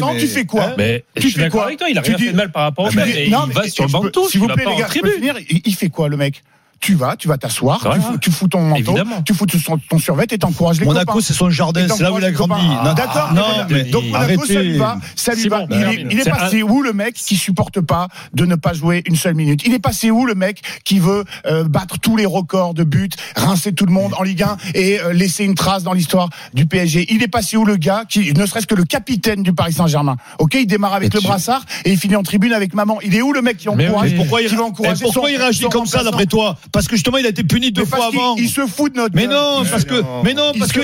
quand 0.00 0.14
tu 0.18 0.26
fais 0.26 0.44
quoi 0.44 0.74
Mais 0.76 1.04
Tu 1.20 1.30
fais 1.30 1.48
quoi 1.48 1.68
il 1.88 1.98
a 1.98 2.02
Tu 2.02 2.10
rien 2.10 2.18
fait 2.18 2.32
de 2.32 2.36
mal 2.36 2.52
par 2.52 2.62
rapport 2.64 2.84
au 2.86 2.88
Mais- 2.88 3.02
club. 3.02 3.08
Il 3.26 3.36
mais 3.48 3.54
va 3.54 3.68
sur 3.68 3.84
le 3.86 3.90
banc 3.90 4.02
de 4.04 4.08
touche, 4.10 4.30
S'il 4.32 4.40
vous 4.40 4.46
plaît 4.48 4.64
les 4.66 4.76
gars, 4.76 5.34
il 5.64 5.74
fait 5.74 5.88
quoi 5.88 6.08
le 6.08 6.16
mec 6.16 6.42
tu 6.82 6.94
vas, 6.96 7.16
tu 7.16 7.28
vas 7.28 7.38
t'asseoir, 7.38 7.78
tu, 7.94 8.00
fous, 8.00 8.18
tu 8.18 8.30
fous 8.32 8.48
ton 8.48 8.60
manteau, 8.60 8.80
Évidemment. 8.92 9.22
tu 9.22 9.32
fous 9.34 9.46
ton, 9.46 9.78
ton 9.88 9.98
survêt 9.98 10.26
et 10.30 10.36
t'encourages 10.36 10.80
les 10.80 10.84
Monaco, 10.86 11.12
copains. 11.12 11.20
c'est 11.24 11.32
son 11.32 11.48
jardin, 11.48 11.86
c'est 11.88 12.02
là 12.02 12.12
où 12.12 12.18
il 12.18 12.24
a 12.24 12.30
grandi. 12.32 12.66
D'accord, 12.96 13.32
non, 13.32 13.42
mais 13.70 13.84
mais 13.84 13.90
donc 13.90 14.04
Monaco, 14.06 14.44
ça 14.44 14.60
lui 14.60 14.76
va, 14.76 14.88
arrêtez. 14.90 15.06
ça 15.16 15.32
lui 15.34 15.42
C'est 15.42 15.48
va. 15.48 15.58
bon, 15.60 15.68
Il 15.70 15.76
est, 15.82 16.06
il 16.24 16.24
passé 16.30 16.62
où 16.64 16.82
le 16.82 16.92
mec 16.92 17.14
qui 17.14 17.36
supporte 17.36 17.80
pas 17.80 18.08
de 18.34 18.44
ne 18.46 18.56
pas 18.56 18.72
jouer 18.72 19.02
une 19.06 19.14
seule 19.16 19.34
minute? 19.34 19.62
Il 19.64 19.72
est 19.74 19.78
passé 19.78 20.10
où 20.10 20.26
le 20.26 20.34
mec 20.34 20.60
qui 20.84 20.98
veut 20.98 21.24
euh, 21.46 21.64
battre 21.64 21.98
tous 22.00 22.16
les 22.16 22.26
records 22.26 22.74
de 22.74 22.82
buts, 22.82 23.10
rincer 23.36 23.72
tout 23.72 23.86
le 23.86 23.92
monde 23.92 24.12
en 24.18 24.24
Ligue 24.24 24.42
1 24.42 24.56
et 24.74 25.00
euh, 25.00 25.12
laisser 25.12 25.44
une 25.44 25.54
trace 25.54 25.84
dans 25.84 25.92
l'histoire 25.92 26.28
du 26.52 26.66
PSG 26.66 27.06
Il 27.14 27.22
est 27.22 27.28
passé 27.28 27.56
où 27.56 27.64
le 27.64 27.76
gars 27.76 28.02
qui, 28.08 28.32
ne 28.32 28.44
serait-ce 28.44 28.66
que 28.66 28.74
le 28.74 28.84
capitaine 28.84 29.44
du 29.44 29.52
Paris 29.52 29.74
Saint-Germain? 29.74 30.16
Ok, 30.40 30.54
il 30.54 30.66
démarre 30.66 30.94
avec 30.94 31.14
le 31.14 31.20
tu- 31.20 31.26
brassard 31.26 31.64
et 31.84 31.92
il 31.92 31.96
finit 31.98 32.16
en 32.16 32.24
tribune 32.24 32.52
avec 32.52 32.74
maman. 32.74 32.98
Il 33.04 33.14
est 33.14 33.22
où 33.22 33.32
le 33.32 33.40
mec 33.40 33.56
qui 33.58 33.68
Mais 33.76 33.86
encourage 33.86 34.10
oui. 34.10 34.16
Pourquoi 34.16 34.42
il, 34.42 34.48
qui 34.48 34.56
va 34.56 34.64
encourager 34.64 35.04
pourquoi 35.04 35.22
son- 35.22 35.28
il 35.28 35.36
réagit 35.36 35.68
comme 35.68 35.86
ça 35.86 36.02
d'après 36.02 36.26
toi? 36.26 36.56
Parce 36.72 36.88
que 36.88 36.96
justement 36.96 37.18
il 37.18 37.26
a 37.26 37.28
été 37.28 37.44
puni 37.44 37.70
deux 37.70 37.82
Mais 37.82 37.86
fois 37.86 38.06
avant. 38.06 38.36
Il 38.36 38.48
se 38.48 38.66
fout 38.66 38.92
de 38.92 38.98
notre 38.98 39.14
Mais 39.14 39.26
non, 39.26 39.62
parce 39.70 39.84
que 39.84 40.02
mais 40.24 40.32
non, 40.34 40.52
Il 40.54 40.58
parce 40.60 40.72
se 40.72 40.78
que 40.78 40.80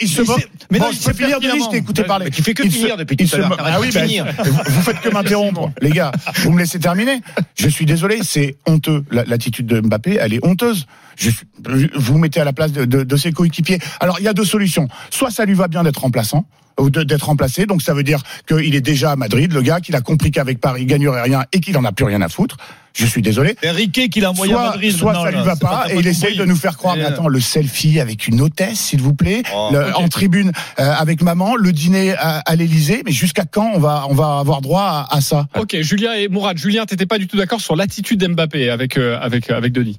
il 0.00 0.08
se 0.08 0.20
mais 0.22 0.26
moque. 0.28 0.40
c'est- 0.40 0.48
mais 0.70 0.78
non, 0.78 0.84
Bon, 0.86 0.90
il 0.92 0.98
peux 0.98 1.12
finir, 1.12 1.38
je 1.42 1.70
t'ai 1.70 1.76
écouté 1.78 2.04
parler. 2.04 2.26
Mais 2.26 2.30
tu 2.30 2.42
fais 2.42 2.54
que 2.54 2.62
Il 2.62 2.70
finir 2.70 2.94
se- 2.94 2.98
depuis 2.98 3.16
il 3.18 3.28
tout 3.28 3.34
à 3.34 3.38
se 3.38 3.42
l'heure. 3.42 3.56
Ah 3.58 3.78
oui, 3.80 3.88
de 3.88 3.92
ben, 3.94 4.06
finir. 4.06 4.26
vous, 4.44 4.52
vous 4.66 4.82
faites 4.82 5.00
que 5.00 5.08
m'interrompre, 5.08 5.70
les 5.80 5.90
gars. 5.90 6.12
Vous 6.36 6.52
me 6.52 6.58
laissez 6.60 6.78
terminer. 6.78 7.20
Je 7.56 7.68
suis 7.68 7.84
désolé, 7.86 8.20
c'est 8.22 8.56
honteux. 8.66 9.04
La- 9.10 9.24
L'attitude 9.24 9.66
de 9.66 9.80
Mbappé, 9.80 10.18
elle 10.20 10.34
est 10.34 10.44
honteuse. 10.46 10.86
Je 11.16 11.30
suis- 11.30 11.46
vous 11.94 12.12
vous 12.14 12.18
mettez 12.18 12.40
à 12.40 12.44
la 12.44 12.52
place 12.52 12.72
de, 12.72 12.84
de- 12.84 13.02
de 13.02 13.16
ses 13.16 13.32
coéquipiers. 13.32 13.78
Alors, 14.00 14.18
il 14.20 14.24
y 14.24 14.28
a 14.28 14.32
deux 14.32 14.44
solutions. 14.44 14.88
Soit 15.10 15.30
ça 15.30 15.44
lui 15.44 15.54
va 15.54 15.66
bien 15.68 15.82
d'être 15.82 16.00
remplaçant 16.00 16.46
ou 16.78 16.90
de- 16.90 17.02
d'être 17.02 17.26
remplacé, 17.26 17.66
donc 17.66 17.82
ça 17.82 17.94
veut 17.94 18.02
dire 18.02 18.20
qu'il 18.48 18.74
est 18.74 18.80
déjà 18.80 19.12
à 19.12 19.16
Madrid, 19.16 19.52
le 19.52 19.62
gars, 19.62 19.80
qu'il 19.80 19.94
a 19.96 20.00
compris 20.00 20.30
qu'avec 20.30 20.60
Paris, 20.60 20.82
il 20.82 20.86
gagnerait 20.86 21.22
rien 21.22 21.44
et 21.52 21.60
qu'il 21.60 21.76
en 21.76 21.84
a 21.84 21.92
plus 21.92 22.04
rien 22.04 22.20
à 22.22 22.28
foutre. 22.28 22.56
Je 22.96 23.06
suis 23.06 23.22
désolé. 23.22 23.56
Enrique 23.66 24.08
qu'il 24.10 24.24
a 24.24 24.30
envoyé 24.30 24.54
à 24.54 24.70
Madrid. 24.70 24.92
soit 24.96 25.14
ça 25.14 25.30
lui 25.30 25.42
va 25.42 25.54
c'est 25.54 25.60
pas 25.60 25.86
et 25.92 25.98
il 25.98 26.06
essaye 26.06 26.36
de 26.36 26.44
nous 26.44 26.54
faire 26.54 26.76
croire. 26.76 26.94
Mais 26.96 27.02
euh, 27.04 27.08
attends, 27.08 27.26
le 27.26 27.40
selfie 27.40 27.98
avec 27.98 28.28
une 28.28 28.40
hôtesse, 28.40 28.78
s'il 28.78 29.02
vous 29.02 29.14
plaît, 29.14 29.42
Oh, 29.52 29.70
le- 29.72 29.96
en 29.96 30.08
tribune 30.08 30.52
euh, 30.78 30.92
avec 30.96 31.20
maman, 31.20 31.56
le 31.56 31.72
dîner 31.72 32.14
à, 32.14 32.38
à 32.38 32.54
l'Élysée. 32.54 33.02
Mais 33.04 33.10
jusqu'à 33.10 33.44
quand 33.44 33.72
on 33.74 33.80
va 33.80 34.06
on 34.08 34.14
va 34.14 34.38
avoir 34.38 34.60
droit 34.60 35.06
à, 35.10 35.16
à 35.16 35.20
ça? 35.20 35.48
Ok, 35.58 35.76
Julien 35.80 36.12
et 36.14 36.28
Mourad. 36.28 36.56
Julien, 36.56 36.86
t'étais 36.86 37.06
pas 37.06 37.18
du 37.18 37.26
tout 37.26 37.36
d'accord 37.36 37.60
sur 37.60 37.74
l'attitude 37.74 38.20
d'Mbappé 38.20 38.70
avec, 38.70 38.96
euh, 38.96 39.18
avec, 39.20 39.50
avec 39.50 39.72
Denis. 39.72 39.98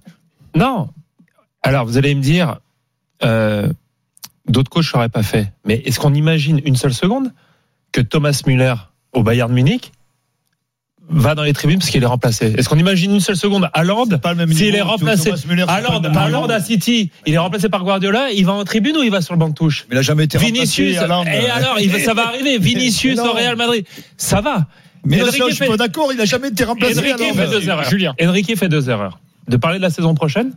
Non. 0.56 0.88
Alors, 1.64 1.86
vous 1.86 1.98
allez 1.98 2.16
me 2.16 2.22
dire, 2.22 2.60
euh, 3.26 3.68
d'autres 4.48 4.70
coachs 4.70 4.94
n'auraient 4.94 5.10
pas 5.10 5.24
fait. 5.24 5.52
Mais 5.66 5.82
est-ce 5.86 6.00
qu'on 6.00 6.14
imagine 6.14 6.62
une 6.64 6.78
seule 6.78 6.94
seconde 6.94 7.34
que 7.92 8.00
Thomas 8.00 8.42
Müller 8.48 8.76
au 9.12 9.22
Bayern 9.24 9.52
Munich 9.52 9.92
va 11.10 11.36
dans 11.36 11.44
les 11.44 11.54
tribunes 11.54 11.78
parce 11.80 11.92
qu'il 11.92 12.02
est 12.02 12.08
remplacé 12.08 12.54
Est-ce 12.58 12.68
qu'on 12.68 12.78
imagine 12.80 13.14
une 13.14 13.20
seule 13.20 13.36
seconde? 13.38 13.70
Haaland 13.74 14.06
S'il 14.52 14.76
est 14.76 14.82
remplacé, 14.82 15.32
Haaland, 15.68 16.46
à 16.48 16.60
City, 16.60 17.12
il 17.26 17.34
est 17.34 17.38
remplacé 17.38 17.70
par 17.70 17.84
Guardiola, 17.84 18.32
il 18.32 18.46
va 18.46 18.54
en 18.54 18.64
tribune 18.64 18.98
ou 18.98 19.04
il 19.04 19.12
va 19.12 19.22
sur 19.22 19.34
le 19.34 19.40
banc 19.40 19.50
de 19.50 19.54
touche? 19.54 19.86
Mais 19.90 19.96
il 19.96 20.00
a 20.00 20.02
jamais 20.02 20.24
été 20.24 20.38
Vinicius, 20.38 20.98
remplacé, 21.00 21.04
Haaland. 21.04 21.26
et 21.26 21.50
alors, 21.50 21.80
il 21.80 21.90
va- 21.90 22.00
ça 22.00 22.14
va 22.14 22.28
arriver. 22.28 22.58
Vinicius 22.60 23.20
au 23.20 23.32
Real 23.34 23.56
Madrid, 23.56 23.86
ça 24.18 24.42
va. 24.42 24.66
Mais 25.06 25.22
Enrique 25.22 25.36
je 25.38 25.46
suis 25.54 25.56
fait- 25.56 25.68
pas 25.68 25.78
d'accord, 25.78 26.10
il 26.12 26.20
a 26.20 26.26
jamais 26.26 26.48
été 26.48 26.64
remplacé. 26.64 26.98
Enrique 27.00 27.36
fait 27.36 27.48
deux 27.48 27.70
erreurs. 27.70 27.90
Julien. 27.90 28.16
Enrique 28.22 28.58
fait 28.58 28.70
deux 28.70 28.90
erreurs. 28.90 29.20
De 29.48 29.58
parler 29.58 29.78
de 29.78 29.84
la 29.84 29.92
saison 29.92 30.16
prochaine 30.16 30.54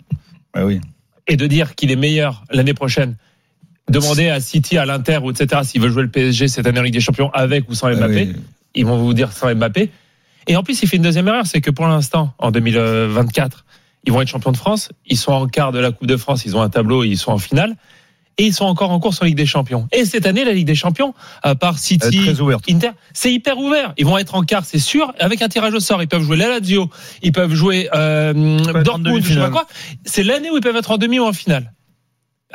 Ouais, 0.57 0.63
oui. 0.63 0.81
et 1.27 1.37
de 1.37 1.47
dire 1.47 1.75
qu'il 1.75 1.91
est 1.91 1.97
meilleur 1.97 2.45
l'année 2.51 2.73
prochaine. 2.73 3.17
Demander 3.91 4.29
à 4.31 4.41
City, 4.41 4.79
à 4.79 4.87
l'Inter, 4.87 5.19
ou 5.23 5.31
etc. 5.31 5.61
s'ils 5.65 5.81
veulent 5.83 5.93
jouer 5.93 6.03
le 6.03 6.09
PSG 6.11 6.49
cette 6.49 6.67
année 6.67 6.79
en 6.81 6.83
Ligue 6.83 6.95
des 6.95 7.01
Champions 7.01 7.31
avec 7.33 7.69
ou 7.69 7.75
sans 7.75 7.91
Mbappé. 7.95 8.15
Ouais, 8.15 8.29
oui. 8.35 8.37
Ils 8.75 8.87
vont 8.87 8.97
vous 8.99 9.13
dire 9.15 9.33
sans 9.33 9.55
Mbappé. 9.55 9.91
Et 10.49 10.57
en 10.57 10.63
plus, 10.63 10.83
il 10.83 10.89
fait 10.89 10.97
une 10.97 11.03
deuxième 11.03 11.29
erreur, 11.29 11.47
c'est 11.47 11.61
que 11.61 11.71
pour 11.71 11.87
l'instant, 11.87 12.33
en 12.39 12.51
2024, 12.51 13.65
ils 14.05 14.13
vont 14.13 14.23
être 14.23 14.29
champions 14.29 14.51
de 14.51 14.57
France. 14.57 14.89
Ils 15.07 15.19
sont 15.19 15.33
en 15.33 15.47
quart 15.47 15.73
de 15.73 15.79
la 15.79 15.93
Coupe 15.93 16.07
de 16.07 16.17
France, 16.17 16.45
ils 16.47 16.57
ont 16.57 16.63
un 16.63 16.71
tableau, 16.71 17.05
ils 17.05 17.19
sont 17.19 17.31
en 17.31 17.39
finale. 17.39 17.77
Et 18.41 18.47
ils 18.47 18.55
sont 18.55 18.65
encore 18.65 18.93
en 18.93 19.01
course 19.01 19.21
en 19.21 19.25
Ligue 19.25 19.37
des 19.37 19.47
Champions. 19.47 19.89
Et 19.91 20.05
cette 20.05 20.25
année, 20.25 20.45
la 20.45 20.53
Ligue 20.53 20.67
des 20.67 20.77
Champions, 20.77 21.13
à 21.43 21.57
part 21.57 21.77
City. 21.77 22.21
Inter, 22.71 22.91
c'est 23.13 23.33
hyper 23.33 23.59
ouvert. 23.59 23.93
Ils 23.99 24.07
vont 24.07 24.17
être 24.17 24.37
en 24.37 24.43
quart, 24.43 24.65
c'est 24.65 24.79
sûr, 24.79 25.13
avec 25.19 25.43
un 25.43 25.49
tirage 25.49 25.75
au 25.75 25.81
sort. 25.81 26.03
Ils 26.03 26.09
peuvent 26.09 26.23
jouer 26.23 26.37
la 26.37 26.49
Lazio, 26.49 26.89
ils 27.23 27.33
peuvent 27.33 27.53
jouer 27.53 27.89
euh, 27.95 28.33
Dortmund, 28.85 29.25
je 29.25 29.35
sais 29.35 29.41
pas 29.41 29.51
quoi. 29.51 29.67
C'est 30.05 30.23
l'année 30.23 30.51
où 30.51 30.57
ils 30.57 30.63
peuvent 30.63 30.77
être 30.77 30.93
en 30.93 30.99
demi 30.99 31.19
ou 31.19 31.25
en 31.25 31.33
finale. 31.33 31.73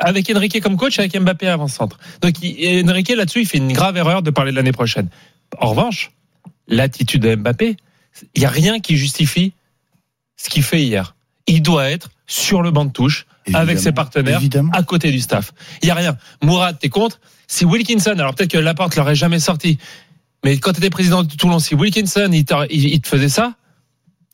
avec 0.00 0.28
Enrique 0.34 0.60
comme 0.62 0.78
coach, 0.78 0.98
avec 0.98 1.16
Mbappé 1.16 1.48
avant-centre. 1.48 1.98
Donc 2.22 2.34
Enrique 2.88 3.12
là-dessus, 3.14 3.42
il 3.42 3.46
fait 3.46 3.58
une 3.58 3.72
grave 3.72 3.96
erreur 3.98 4.22
de 4.22 4.30
parler 4.30 4.52
de 4.52 4.56
l'année 4.56 4.72
prochaine. 4.72 5.10
En 5.60 5.68
revanche, 5.68 6.12
l'attitude 6.66 7.22
de 7.22 7.34
Mbappé, 7.36 7.76
il 8.34 8.42
y 8.42 8.44
a 8.44 8.50
rien 8.50 8.80
qui 8.80 8.96
justifie 8.96 9.52
ce 10.36 10.48
qu'il 10.50 10.62
fait 10.62 10.82
hier. 10.82 11.14
Il 11.46 11.62
doit 11.62 11.90
être 11.90 12.10
sur 12.26 12.62
le 12.62 12.70
banc 12.70 12.84
de 12.86 12.90
touche 12.92 13.26
avec 13.54 13.78
ses 13.78 13.92
partenaires 13.92 14.40
à 14.72 14.82
côté 14.82 15.10
du 15.10 15.20
staff. 15.20 15.52
Il 15.82 15.88
y 15.88 15.90
a 15.90 15.94
rien. 15.94 16.16
Mourad, 16.42 16.78
t'es 16.78 16.88
contre 16.88 17.20
Si 17.46 17.64
Wilkinson, 17.64 18.14
alors 18.18 18.34
peut-être 18.34 18.50
que 18.52 18.58
Laporte 18.58 18.96
l'aurait 18.96 19.14
jamais 19.14 19.38
sorti, 19.40 19.78
mais 20.44 20.56
quand 20.58 20.72
tu 20.72 20.78
étais 20.78 20.90
président 20.90 21.22
de 21.22 21.34
Toulon, 21.34 21.58
si 21.58 21.74
Wilkinson 21.74 22.30
il, 22.32 22.44
t'a- 22.44 22.66
il- 22.70 22.86
il 22.94 23.00
te 23.00 23.08
faisait 23.08 23.28
ça, 23.28 23.54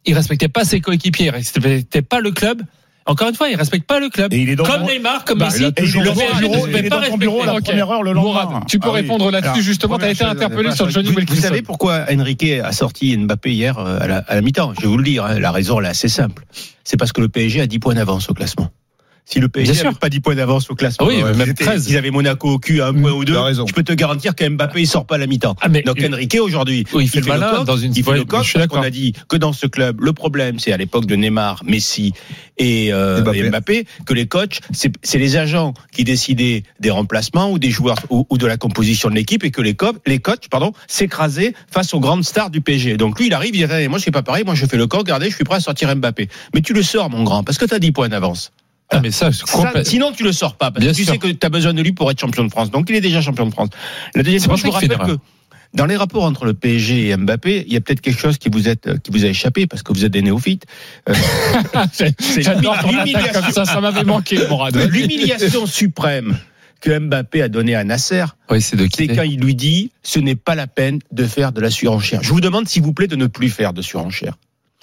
il 0.06 0.14
respectait 0.14 0.48
pas 0.48 0.64
ses 0.64 0.80
coéquipiers, 0.80 1.26
il 1.26 1.30
respectait 1.30 2.02
pas 2.02 2.20
le 2.20 2.30
club. 2.30 2.62
Encore 3.10 3.28
une 3.28 3.34
fois, 3.34 3.48
il 3.48 3.56
respecte 3.56 3.86
pas 3.86 3.98
le 3.98 4.08
club. 4.08 4.32
il 4.32 4.48
est 4.50 4.56
dans 4.56 4.64
comme 4.64 4.84
Neymar, 4.84 5.24
comme 5.24 5.38
Bah, 5.40 5.46
Messi. 5.46 5.58
il 5.58 5.64
le 5.64 5.72
PSG 5.72 5.98
bureau, 6.38 6.66
il 6.68 6.76
est 6.76 6.88
dans 6.88 7.02
ton 7.02 7.16
bureau, 7.18 7.38
respecter. 7.40 7.54
la 7.56 7.60
première 7.60 7.90
heure 7.90 8.02
le 8.04 8.12
lendemain. 8.12 8.44
Mourad, 8.44 8.48
tu 8.68 8.78
peux 8.78 8.88
Ah 8.88 8.92
oui. 8.94 9.00
répondre 9.00 9.30
là-dessus 9.30 9.62
justement. 9.62 9.98
Tu 9.98 10.04
as 10.04 10.10
été 10.10 10.24
interpellé 10.24 10.70
sur. 10.72 10.88
Johnny 10.88 11.06
vous, 11.08 11.12
vous 11.12 11.18
Wilkinson. 11.18 11.42
savez 11.42 11.62
pourquoi 11.62 12.04
Enrique 12.12 12.44
a 12.62 12.72
sorti 12.72 13.16
Mbappé 13.16 13.50
hier 13.52 13.78
euh, 13.78 13.98
à 14.00 14.06
la, 14.06 14.18
à 14.18 14.34
la 14.36 14.40
mi-temps? 14.42 14.72
Je 14.76 14.82
vais 14.82 14.86
vous 14.86 14.96
le 14.96 15.02
dire, 15.04 15.24
hein, 15.24 15.38
la 15.40 15.50
raison 15.50 15.80
elle 15.80 15.86
est 15.86 15.90
assez 15.90 16.08
simple. 16.08 16.44
C'est 16.84 16.96
parce 16.96 17.12
que 17.12 17.20
le 17.20 17.28
PSG 17.28 17.60
a 17.60 17.66
10 17.66 17.78
points 17.80 17.94
d'avance 17.94 18.30
au 18.30 18.34
classement. 18.34 18.70
Si 19.24 19.38
le 19.38 19.48
PSG 19.48 19.72
n'avait 19.84 19.96
pas 19.96 20.08
10 20.08 20.20
points 20.20 20.34
d'avance 20.34 20.68
au 20.70 20.74
classement, 20.74 21.06
Ah 21.08 21.12
oui, 21.14 21.22
euh, 21.22 21.34
même 21.34 21.46
ils 21.46 21.50
étaient- 21.50 21.64
13. 21.64 21.86
ils 21.88 21.96
avaient 21.96 22.10
Monaco 22.10 22.48
au 22.54 22.58
cul 22.58 22.80
à 22.80 22.88
un 22.88 22.92
point 22.94 23.12
ou 23.12 23.24
deux, 23.24 23.34
je 23.68 23.72
peux 23.72 23.84
te 23.84 23.92
garantir 23.92 24.34
qu'Mbappé 24.34 24.80
il 24.80 24.86
sort 24.88 25.06
pas 25.06 25.14
à 25.14 25.18
la 25.18 25.26
mi-temps. 25.28 25.54
Ah, 25.60 25.68
Donc 25.68 26.02
Enrique 26.02 26.36
aujourd'hui, 26.40 26.84
Oui, 26.92 27.04
il 27.04 27.08
fait 27.08 27.20
le 27.20 27.26
malin 27.26 27.62
dans 27.64 27.76
une- 27.76 27.92
il 27.94 28.02
fait 28.02 28.12
le 28.14 28.24
coq 28.24 28.44
parce 28.52 28.66
qu'on 28.66 28.82
a 28.82 28.90
dit 28.90 29.12
que 29.28 29.36
dans 29.36 29.52
ce 29.52 29.66
club, 29.66 30.00
le 30.00 30.12
problème 30.12 30.58
c'est 30.58 30.72
à 30.72 30.76
l'époque 30.76 31.06
de 31.06 31.14
Neymar, 31.14 31.62
Messi 31.64 32.12
et, 32.58 32.92
euh, 32.92 33.20
Mbappé. 33.22 33.38
et 33.38 33.48
Mbappé 33.50 33.86
que 34.04 34.14
les 34.14 34.26
coachs, 34.26 34.60
c'est 34.72 35.18
les 35.18 35.36
agents 35.36 35.74
qui 35.92 36.02
décidaient 36.04 36.64
des 36.80 36.90
remplacements 36.90 37.52
ou 37.52 37.58
des 37.60 37.70
joueurs 37.70 37.98
ou, 38.10 38.26
ou 38.30 38.36
de 38.38 38.46
la 38.46 38.56
composition 38.56 39.10
de 39.10 39.14
l'équipe 39.14 39.44
et 39.44 39.50
que 39.52 39.62
les, 39.62 39.74
co- 39.74 39.92
les 40.06 40.18
coachs 40.18 40.48
pardon, 40.50 40.72
s'écrasaient 40.88 41.54
face 41.70 41.94
aux 41.94 42.00
grandes 42.00 42.24
stars 42.24 42.50
du 42.50 42.60
PSG. 42.60 42.96
Donc 42.96 43.18
lui, 43.18 43.28
il 43.28 43.34
arrive, 43.34 43.54
il 43.54 43.58
dirait, 43.58 43.86
moi 43.88 43.98
je 43.98 44.02
suis 44.02 44.10
pas 44.10 44.22
pareil, 44.22 44.42
moi 44.44 44.54
je 44.56 44.66
fais 44.66 44.76
le 44.76 44.86
coq, 44.88 45.00
regardez, 45.00 45.30
je 45.30 45.34
suis 45.36 45.44
prêt 45.44 45.56
à 45.56 45.60
sortir 45.60 45.94
Mbappé. 45.94 46.28
Mais 46.54 46.62
tu 46.62 46.72
le 46.72 46.82
sors, 46.82 47.08
mon 47.10 47.22
grand, 47.22 47.44
parce 47.44 47.58
que 47.58 47.64
tu 47.64 47.74
as 47.74 47.78
10 47.78 47.92
points 47.92 48.08
d'avance. 48.08 48.50
Ah, 48.90 49.00
mais 49.00 49.10
ça, 49.10 49.30
sinon, 49.84 50.12
tu 50.12 50.24
le 50.24 50.32
sors 50.32 50.56
pas, 50.56 50.70
parce 50.70 50.84
Bien 50.84 50.92
que 50.92 50.96
tu 50.96 51.04
sûr. 51.04 51.12
sais 51.12 51.18
que 51.18 51.28
tu 51.28 51.46
as 51.46 51.48
besoin 51.48 51.72
de 51.74 51.82
lui 51.82 51.92
pour 51.92 52.10
être 52.10 52.20
champion 52.20 52.44
de 52.44 52.50
France. 52.50 52.70
Donc, 52.70 52.86
il 52.90 52.96
est 52.96 53.00
déjà 53.00 53.20
champion 53.20 53.46
de 53.46 53.52
France. 53.52 53.68
La 54.14 54.22
deuxième 54.22 54.42
chose, 54.42 54.60
je 54.60 54.64
vous 54.64 54.70
rappelle 54.72 54.98
que 54.98 55.18
dans 55.72 55.86
les 55.86 55.96
rapports 55.96 56.24
entre 56.24 56.44
le 56.44 56.54
PSG 56.54 57.08
et 57.08 57.16
Mbappé, 57.16 57.64
il 57.66 57.72
y 57.72 57.76
a 57.76 57.80
peut-être 57.80 58.00
quelque 58.00 58.18
chose 58.18 58.38
qui 58.38 58.48
vous, 58.48 58.68
êtes, 58.68 59.00
qui 59.02 59.12
vous 59.12 59.24
a 59.24 59.28
échappé, 59.28 59.66
parce 59.66 59.82
que 59.82 59.92
vous 59.92 60.04
êtes 60.04 60.12
des 60.12 60.22
néophytes. 60.22 60.64
Euh, 61.08 61.14
c'est 61.92 62.14
l'humiliation. 62.38 63.52
ça, 63.52 63.64
ça 63.64 63.80
m'avait 63.80 64.04
manqué. 64.04 64.38
L'humiliation 64.88 65.66
suprême 65.66 66.36
que 66.80 66.98
Mbappé 66.98 67.42
a 67.42 67.48
donnée 67.48 67.74
à 67.74 67.84
Nasser, 67.84 68.24
Oui, 68.50 68.60
c'est 68.60 68.76
quand 69.08 69.22
il 69.22 69.40
lui 69.40 69.54
dit 69.54 69.90
ce 70.02 70.18
n'est 70.18 70.34
pas 70.34 70.54
la 70.54 70.66
peine 70.66 70.98
de 71.12 71.24
faire 71.24 71.52
de 71.52 71.60
la 71.60 71.70
surenchère. 71.70 72.22
Je 72.22 72.30
vous 72.30 72.40
demande 72.40 72.68
s'il 72.68 72.82
vous 72.82 72.92
plaît 72.94 73.06
de 73.06 73.16
ne 73.16 73.26
plus 73.26 73.50
faire 73.50 73.72
de 73.72 73.82
surenchère. 73.82 74.34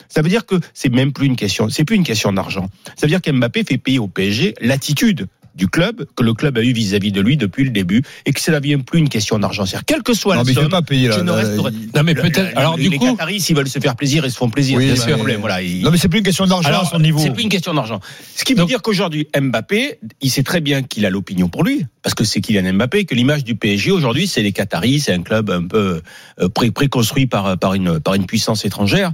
Ça 0.10 0.22
veut 0.22 0.30
dire 0.30 0.46
que 0.46 0.56
c'est 0.74 0.94
même 0.94 1.12
plus 1.14 1.26
une 1.28 1.36
question, 1.36 1.70
c'est 1.70 1.84
plus 1.86 1.96
une 1.96 2.04
question 2.04 2.32
d'argent. 2.34 2.70
Ça 2.96 3.06
veut 3.06 3.08
dire 3.10 3.22
qu'Mbappé 3.22 3.64
fait 3.64 3.78
payer 3.78 4.00
au 4.00 4.08
PSG 4.08 4.54
l'attitude 4.62 5.28
du 5.56 5.68
club 5.68 6.06
que 6.16 6.22
le 6.22 6.36
club 6.36 6.56
a 6.60 6.64
eu 6.64 6.72
vis-à-vis 6.72 7.12
de 7.12 7.20
lui 7.20 7.36
depuis 7.36 7.64
le 7.64 7.72
début 7.72 8.04
et 8.28 8.32
que 8.32 8.40
ça 8.40 8.52
ne 8.52 8.60
devient 8.60 8.78
plus 8.78 9.00
une 9.00 9.10
question 9.10 9.40
d'argent. 9.40 9.66
C'est-à-dire 9.66 9.86
quelle 9.86 10.04
que 10.04 10.14
soit 10.14 10.36
Non, 10.36 10.42
la 10.42 10.46
mais 10.46 10.52
il 10.52 10.56
somme, 10.56 10.70
pas 10.70 10.84
payer, 10.84 11.08
là, 11.08 11.16
je 11.18 11.22
ne 11.24 11.32
resterai- 11.32 11.72
Non, 11.96 12.04
mais 12.04 12.14
peut-être. 12.14 12.52
le- 12.52 12.58
Alors, 12.60 12.78
les 12.78 12.90
du 12.90 13.00
coup, 13.00 13.08
Qataris, 13.16 13.40
s'ils 13.42 13.56
veulent 13.56 13.68
se 13.68 13.80
faire 13.80 13.96
plaisir, 13.96 14.24
ils 14.24 14.30
se 14.30 14.38
font 14.38 14.52
plaisir. 14.52 14.78
Oui, 14.78 14.84
c'est 14.84 14.94
bien 14.94 14.96
pas 14.98 15.02
sûr. 15.02 15.10
le 15.14 15.16
problème. 15.18 15.40
Voilà, 15.40 15.64
ils- 15.64 15.82
Non, 15.82 15.90
mais 15.90 15.98
c'est 15.98 16.10
plus 16.10 16.20
une 16.20 16.26
question 16.26 16.46
d'argent 16.46 16.70
à 16.82 16.86
son 16.86 17.00
niveau. 17.00 17.18
c'est 17.18 17.32
plus 17.34 17.42
une 17.42 17.50
question 17.50 17.74
d'argent. 17.74 18.00
Ce 18.36 18.44
qui 18.46 18.54
veut 18.54 18.60
Donc- 18.60 18.68
dire 18.70 18.84
qu'aujourd'hui, 18.84 19.30
Mbappé, 19.36 19.98
il 20.22 20.30
sait 20.30 20.44
très 20.44 20.62
bien 20.62 20.84
qu'il 20.84 21.08
a 21.08 21.10
l'opinion 21.10 21.50
pour 21.50 21.64
lui, 21.64 21.88
parce 22.04 22.14
que 22.14 22.24
c'est 22.24 22.40
Kylian 22.40 22.74
Mbappé, 22.74 23.06
que 23.06 23.16
l'image 23.16 23.44
du 23.44 23.56
PSG 23.56 23.90
aujourd'hui, 23.90 24.28
c'est 24.28 24.44
les 24.44 24.52
Qataris, 24.52 25.00
c'est 25.00 25.14
un 25.14 25.24
club 25.24 25.50
un 25.50 25.64
peu 25.66 26.02
euh, 26.40 26.50
pré- 26.50 26.70
préconstruit 26.70 27.26
par, 27.26 27.58
par, 27.58 27.74
une, 27.74 28.00
par 28.00 28.14
une 28.14 28.28
puissance 28.28 28.64
étrangère, 28.64 29.12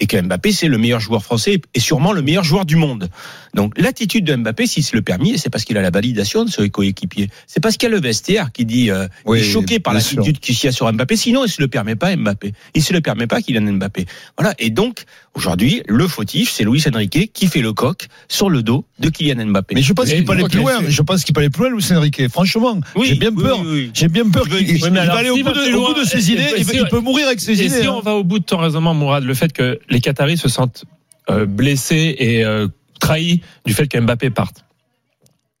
et 0.00 0.06
que 0.06 0.20
Mbappé, 0.20 0.52
c'est 0.52 0.68
le 0.68 0.78
meilleur 0.78 1.00
joueur 1.00 1.22
français 1.22 1.60
et 1.74 1.80
sûrement 1.80 2.12
le 2.12 2.22
meilleur 2.22 2.44
joueur 2.44 2.64
du 2.64 2.76
monde. 2.76 3.08
Donc 3.54 3.78
l'attitude 3.78 4.24
de 4.24 4.34
Mbappé, 4.34 4.66
s'il 4.66 4.82
se 4.82 4.96
le 4.96 5.02
permet, 5.02 5.38
c'est 5.38 5.50
parce 5.50 5.64
qu'il 5.64 5.78
a 5.78 5.82
la 5.82 5.90
validation 5.90 6.44
de 6.44 6.50
ses 6.50 6.68
coéquipiers. 6.70 7.28
C'est 7.46 7.60
parce 7.60 7.76
qu'il 7.76 7.88
y 7.88 7.92
a 7.92 7.94
le 7.94 8.00
vestiaire 8.00 8.50
qui 8.52 8.64
dit, 8.64 8.90
euh, 8.90 9.06
Oui, 9.24 9.38
il 9.38 9.44
est 9.44 9.48
choqué 9.48 9.78
par 9.78 9.94
l'attitude 9.94 10.38
qu'il 10.40 10.56
y 10.62 10.66
a 10.66 10.72
sur 10.72 10.92
Mbappé. 10.92 11.16
Sinon, 11.16 11.44
il 11.44 11.50
se 11.50 11.60
le 11.62 11.68
permet 11.68 11.94
pas 11.96 12.14
Mbappé. 12.16 12.52
Il 12.74 12.82
se 12.82 12.92
le 12.92 13.00
permet 13.00 13.26
pas 13.26 13.40
Kylian 13.40 13.72
Mbappé. 13.74 14.06
Voilà. 14.36 14.54
Et 14.58 14.70
donc 14.70 15.04
aujourd'hui, 15.34 15.82
le 15.86 16.06
fautif, 16.08 16.50
c'est 16.50 16.64
Luis 16.64 16.82
Enrique 16.92 17.32
qui 17.32 17.46
fait 17.46 17.60
le 17.60 17.72
coq 17.72 18.08
sur 18.28 18.50
le 18.50 18.62
dos 18.62 18.84
de 18.98 19.08
Kylian 19.08 19.46
Mbappé. 19.46 19.74
Mais 19.76 19.82
je 19.82 19.92
pense 19.92 20.08
qu'il 20.10 20.24
peut 20.24 20.32
aller 20.32 20.44
plus 20.48 20.58
loin. 20.58 20.80
Je 20.88 21.02
pense 21.02 21.24
qu'il 21.24 21.34
peut 21.34 21.40
aller 21.40 21.50
plus 21.50 21.62
loin, 21.68 21.70
Luis 21.70 21.92
Enrique. 21.92 22.28
Franchement, 22.28 22.80
Oui, 22.96 23.06
j'ai 23.08 23.14
bien 23.14 23.30
oui, 23.34 23.42
peur. 23.42 23.60
oui, 23.60 23.68
oui. 23.70 23.90
J'ai 23.94 24.08
bien 24.08 24.28
peur 24.28 24.48
qu'il 24.48 24.78
va 24.80 25.16
aller 25.16 25.30
au 25.30 25.36
bout 25.36 25.42
de, 25.42 25.52
plus 25.52 25.74
au 25.74 25.86
bout 25.86 25.92
loin, 25.94 26.02
de 26.02 26.04
ses 26.06 26.32
idées. 26.32 26.42
et 26.56 26.60
Il, 26.60 26.88
peut 26.88 27.00
mourir 27.00 27.26
avec 27.26 27.40
ses 27.40 27.60
Et 27.62 27.66
idées. 27.66 27.80
si 27.82 27.86
hein. 27.86 27.94
on 27.96 28.00
va 28.00 28.14
au 28.14 28.24
bout 28.24 28.38
de 28.38 28.44
ton 28.44 28.58
raisonnement, 28.58 28.94
Mourad, 28.94 29.24
le 29.24 29.34
fait 29.34 29.52
que 29.52 29.78
les 29.88 30.00
Qataris 30.00 30.38
se 30.38 30.48
sentent 30.48 30.84
euh, 31.30 31.46
blessés 31.46 32.14
et 32.18 32.44
euh, 32.44 32.68
trahis 33.00 33.42
du 33.64 33.74
fait 33.74 33.86
que 33.88 33.98
Mbappé 33.98 34.30
parte, 34.30 34.64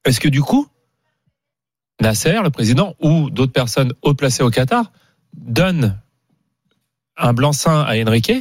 est-ce 0.04 0.20
que 0.20 0.28
du 0.28 0.40
coup, 0.42 0.66
Nasser, 2.00 2.38
le 2.42 2.50
président, 2.50 2.94
ou 3.00 3.30
d'autres 3.30 3.52
personnes 3.52 3.92
haut 4.02 4.14
placées 4.14 4.42
au 4.42 4.50
Qatar, 4.50 4.90
donnent 5.36 5.96
un 7.16 7.32
blanc-seing 7.32 7.82
à 7.86 7.94
Enrique 8.02 8.32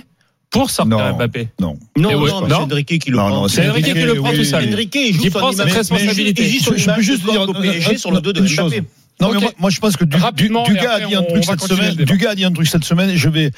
pour 0.50 0.70
sortir 0.70 0.98
Non. 0.98 1.16
Mbappé? 1.16 1.50
Non. 1.60 1.78
non, 1.96 2.10
ouais, 2.22 2.30
non, 2.32 2.48
c'est 2.48 2.74
Enrique 2.74 3.00
qui 3.00 3.10
le 3.12 3.18
Non, 3.18 3.28
prend. 3.30 3.48
C'est 3.48 3.70
Enrique 3.70 3.86
qui 3.86 3.94
le 4.02 4.16
prend 4.16 4.34
tout 4.34 4.44
seul. 4.44 4.72
Enrique, 4.74 4.96
il 4.96 5.14
joue 5.14 5.22
Qui 5.22 5.32
son 5.32 5.40
prend 5.40 5.52
cette 5.52 5.72
responsabilité. 5.72 6.44
Il 6.48 6.60
joue 6.60 6.64
son 6.66 6.74
Je- 6.74 6.78
je 6.78 6.86
peux 6.86 6.92
image 6.92 7.02
juste 7.06 7.24
dire 7.30 7.42
au 7.42 7.54
PSG 7.54 7.98
sur 7.98 8.12
le 8.12 8.22
dos 8.22 8.34
de. 8.34 8.42
Mbappé. 8.42 8.84
Non, 9.22 9.32
mais 9.34 9.40
moi, 9.40 9.52
moi, 9.60 9.70
je 9.70 9.80
pense 9.80 9.96
que 9.96 10.06
du, 10.06 10.18
Rapidement, 10.18 10.64
Dugas 10.64 10.94
a 10.94 11.00
dit 11.06 11.16
un 11.16 11.24
truc 11.24 11.44
cette 11.46 11.62
semaine. 11.62 11.96
Dugas 11.96 12.30
a 12.32 12.36
dit 12.36 12.46
un 12.46 12.52
truc 12.52 12.68
cette 12.68 12.84
semaine 12.84 13.10
et 13.10 13.18
je 13.18 13.30
vais, 13.30 13.52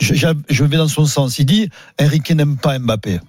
je- 0.00 0.14
je 0.48 0.64
vais 0.64 0.76
dans 0.76 0.88
son 0.88 1.06
sens. 1.06 1.38
Il 1.38 1.46
dit, 1.46 1.68
Enrique 2.00 2.30
n'aime 2.30 2.56
pas 2.56 2.78
Mbappé. 2.78 3.20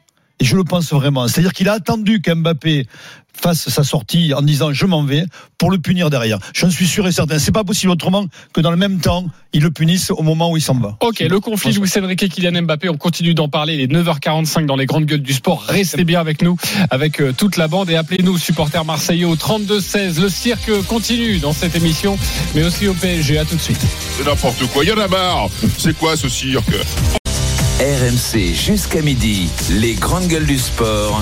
Et 0.43 0.45
je 0.45 0.57
le 0.57 0.65
pense 0.65 0.91
vraiment. 0.91 1.25
C'est-à-dire 1.29 1.53
qu'il 1.53 1.69
a 1.69 1.71
attendu 1.71 2.19
qu'Mbappé 2.19 2.85
fasse 3.33 3.69
sa 3.69 3.85
sortie 3.85 4.33
en 4.33 4.41
disant 4.41 4.73
je 4.73 4.85
m'en 4.85 5.05
vais 5.05 5.23
pour 5.57 5.71
le 5.71 5.77
punir 5.77 6.09
derrière. 6.09 6.37
J'en 6.53 6.69
suis 6.69 6.85
sûr 6.85 7.07
et 7.07 7.13
certain. 7.13 7.39
C'est 7.39 7.53
pas 7.53 7.63
possible 7.63 7.93
autrement 7.93 8.25
que 8.51 8.59
dans 8.59 8.69
le 8.69 8.75
même 8.75 8.99
temps, 8.99 9.25
ils 9.53 9.61
le 9.61 9.71
punissent 9.71 10.11
au 10.11 10.21
moment 10.21 10.51
où 10.51 10.57
il 10.57 10.61
s'en 10.61 10.77
va. 10.77 10.97
Ok, 10.99 11.21
le 11.21 11.39
conflit 11.39 11.71
Luis 11.71 11.89
Enrique 11.97 12.27
Kylian 12.27 12.63
Mbappé, 12.63 12.89
on 12.89 12.97
continue 12.97 13.33
d'en 13.33 13.47
parler. 13.47 13.75
Il 13.75 13.79
est 13.79 13.87
9h45 13.87 14.65
dans 14.65 14.75
les 14.75 14.85
grandes 14.85 15.05
gueules 15.05 15.21
du 15.21 15.31
sport. 15.31 15.63
Restez 15.63 16.03
bien 16.03 16.19
avec 16.19 16.41
nous, 16.41 16.57
avec 16.89 17.21
euh, 17.21 17.31
toute 17.31 17.55
la 17.55 17.69
bande 17.69 17.89
et 17.89 17.95
appelez-nous 17.95 18.37
supporters 18.37 18.83
marseillais 18.83 19.23
au 19.23 19.37
32-16. 19.37 20.19
Le 20.19 20.27
cirque 20.27 20.69
continue 20.89 21.39
dans 21.39 21.53
cette 21.53 21.77
émission, 21.77 22.19
mais 22.53 22.65
aussi 22.65 22.89
au 22.89 22.93
PSG. 22.93 23.37
À 23.37 23.45
tout 23.45 23.55
de 23.55 23.61
suite. 23.61 23.79
C'est 24.17 24.25
n'importe 24.25 24.65
quoi, 24.73 24.83
il 24.83 24.89
y 24.89 24.91
en 24.91 24.97
a 24.97 25.07
marre. 25.07 25.47
C'est 25.77 25.97
quoi 25.97 26.17
ce 26.17 26.27
cirque? 26.27 26.75
RMC 27.83 28.53
jusqu'à 28.53 29.01
midi, 29.01 29.49
les 29.69 29.95
grandes 29.95 30.27
gueules 30.27 30.45
du 30.45 30.57
sport. 30.57 31.21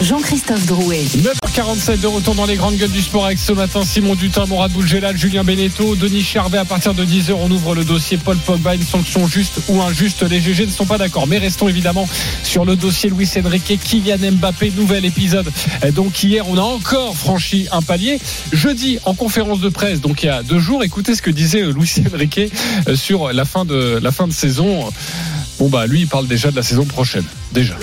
Jean-Christophe 0.00 0.64
Drouet. 0.66 1.02
9h47 1.02 1.98
de 1.98 2.06
retour 2.06 2.36
dans 2.36 2.46
les 2.46 2.54
grandes 2.54 2.76
gueules 2.76 2.92
du 2.92 3.02
sport 3.02 3.26
avec 3.26 3.40
ce 3.40 3.50
matin 3.50 3.82
Simon 3.84 4.14
Dutin, 4.14 4.46
Mourad 4.46 4.70
Boulgelal, 4.70 5.16
Julien 5.16 5.42
Beneteau, 5.42 5.96
Denis 5.96 6.22
Charvet. 6.22 6.58
À 6.58 6.64
partir 6.64 6.94
de 6.94 7.04
10h, 7.04 7.32
on 7.32 7.50
ouvre 7.50 7.74
le 7.74 7.84
dossier 7.84 8.18
Paul 8.18 8.36
Pogba. 8.36 8.76
Une 8.76 8.84
sanction 8.84 9.26
juste 9.26 9.58
ou 9.66 9.82
injuste. 9.82 10.22
Les 10.22 10.40
GG 10.40 10.66
ne 10.66 10.70
sont 10.70 10.86
pas 10.86 10.96
d'accord. 10.96 11.26
Mais 11.26 11.38
restons 11.38 11.66
évidemment 11.66 12.08
sur 12.44 12.64
le 12.64 12.76
dossier 12.76 13.10
Luis 13.10 13.28
Enrique, 13.44 13.76
Kylian 13.82 14.30
Mbappé. 14.30 14.74
Nouvel 14.76 15.06
épisode. 15.06 15.50
Euh, 15.82 15.90
Donc 15.90 16.22
hier, 16.22 16.48
on 16.48 16.56
a 16.56 16.62
encore 16.62 17.16
franchi 17.16 17.66
un 17.72 17.82
palier. 17.82 18.20
Jeudi, 18.52 19.00
en 19.06 19.14
conférence 19.14 19.58
de 19.58 19.70
presse, 19.70 20.00
donc 20.00 20.22
il 20.22 20.26
y 20.26 20.28
a 20.28 20.44
deux 20.44 20.60
jours, 20.60 20.84
écoutez 20.84 21.16
ce 21.16 21.22
que 21.22 21.32
disait 21.32 21.62
euh, 21.62 21.72
Luis 21.72 21.94
Enrique 22.14 22.52
euh, 22.86 22.94
sur 22.94 23.32
la 23.32 23.44
fin 23.44 23.64
de, 23.64 23.98
la 24.00 24.12
fin 24.12 24.28
de 24.28 24.32
saison. 24.32 24.88
Bon, 25.58 25.68
bah 25.68 25.86
lui, 25.86 26.00
il 26.02 26.08
parle 26.08 26.26
déjà 26.26 26.50
de 26.50 26.56
la 26.56 26.62
saison 26.62 26.84
prochaine. 26.84 27.24
Déjà. 27.52 27.74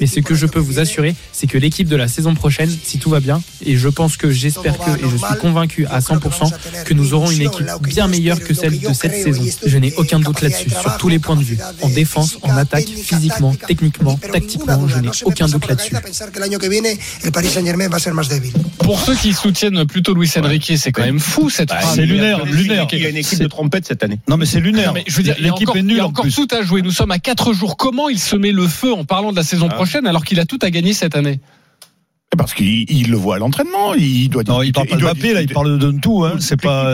Mais 0.00 0.06
ce 0.06 0.20
que 0.20 0.34
je 0.34 0.46
peux 0.46 0.58
vous 0.58 0.78
assurer, 0.78 1.14
c'est 1.32 1.46
que 1.46 1.58
l'équipe 1.58 1.88
de 1.88 1.96
la 1.96 2.08
saison 2.08 2.34
prochaine, 2.34 2.70
si 2.84 2.98
tout 2.98 3.10
va 3.10 3.20
bien, 3.20 3.42
et 3.64 3.76
je 3.76 3.88
pense 3.88 4.16
que 4.16 4.30
j'espère 4.30 4.78
que, 4.78 4.90
et 4.90 5.02
je 5.10 5.16
suis 5.16 5.36
convaincu 5.40 5.86
à 5.86 6.00
100%, 6.00 6.50
que 6.84 6.94
nous 6.94 7.12
aurons 7.14 7.30
une 7.30 7.42
équipe 7.42 7.66
bien 7.82 8.08
meilleure 8.08 8.40
que 8.40 8.54
celle 8.54 8.78
de 8.80 8.92
cette 8.92 9.14
saison. 9.14 9.42
Je 9.66 9.78
n'ai 9.78 9.92
aucun 9.96 10.18
doute 10.20 10.40
là-dessus, 10.40 10.70
sur 10.70 10.96
tous 10.96 11.08
les 11.08 11.18
points 11.18 11.36
de 11.36 11.42
vue. 11.42 11.58
En 11.82 11.88
défense, 11.90 12.38
en 12.42 12.56
attaque, 12.56 12.86
physiquement, 12.88 13.54
techniquement, 13.66 14.16
tactiquement, 14.16 14.88
je 14.88 14.98
n'ai 14.98 15.10
aucun 15.24 15.46
doute 15.46 15.68
là-dessus. 15.68 15.94
Pour 18.78 19.00
ceux 19.00 19.14
qui 19.14 19.32
soutiennent 19.32 19.84
plutôt 19.86 20.14
Luis 20.14 20.30
Enrique, 20.36 20.72
c'est 20.76 20.92
quand 20.92 21.04
même 21.04 21.20
fou 21.20 21.50
cette 21.50 21.68
Bah, 21.68 21.80
phrase. 21.80 21.96
c'est 21.96 22.06
lunaire, 22.06 22.44
lunaire. 22.44 22.86
Il 22.92 22.98
y 23.02 23.06
a 23.06 23.08
une 23.08 23.16
équipe 23.16 23.38
de 23.40 23.46
trompette 23.46 23.86
cette 23.86 24.02
année. 24.02 24.18
Non, 24.28 24.36
mais 24.36 24.46
c'est 24.46 24.60
lunaire. 24.60 24.88
Non, 24.88 24.94
mais 24.94 25.04
je 25.06 25.16
veux 25.16 25.22
dire, 25.22 25.36
l'équipe 25.38 25.68
est 25.74 25.78
il 25.78 25.84
y 25.84 25.84
nulle 25.84 26.00
a 26.00 26.06
en 26.06 26.08
encore 26.08 26.24
plus. 26.24 26.34
tout 26.34 26.48
à 26.50 26.62
jouer. 26.62 26.82
Nous 26.82 26.90
sommes 26.90 27.10
à 27.10 27.18
4 27.18 27.52
jours. 27.52 27.76
Comment 27.76 28.08
il 28.08 28.18
se 28.18 28.36
met 28.36 28.52
le 28.52 28.66
feu 28.68 28.92
en 28.92 29.04
parlant 29.04 29.32
de 29.34 29.38
la 29.38 29.44
saison 29.44 29.68
prochaine 29.68 30.06
alors 30.06 30.24
qu'il 30.24 30.40
a 30.40 30.46
tout 30.46 30.58
à 30.62 30.70
gagner 30.70 30.94
cette 30.94 31.16
année 31.16 31.40
Parce 32.36 32.54
qu'il 32.54 32.90
il 32.90 33.10
le 33.10 33.16
voit 33.16 33.36
à 33.36 33.38
l'entraînement. 33.38 33.94
Il 33.94 34.28
doit 34.28 34.42
Non, 34.46 34.62
il 34.62 34.72
parle 34.72 34.88
pas 34.88 34.96
de 34.96 35.02
Mbappé, 35.02 35.34
là, 35.34 35.42
il 35.42 35.52
parle 35.52 35.78
de 35.78 35.90
tout, 35.92 36.24
hein. 36.24 36.36
C'est 36.40 36.60
pas, 36.60 36.90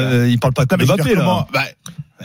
l'équipe, 0.76 1.16
là. 1.16 1.47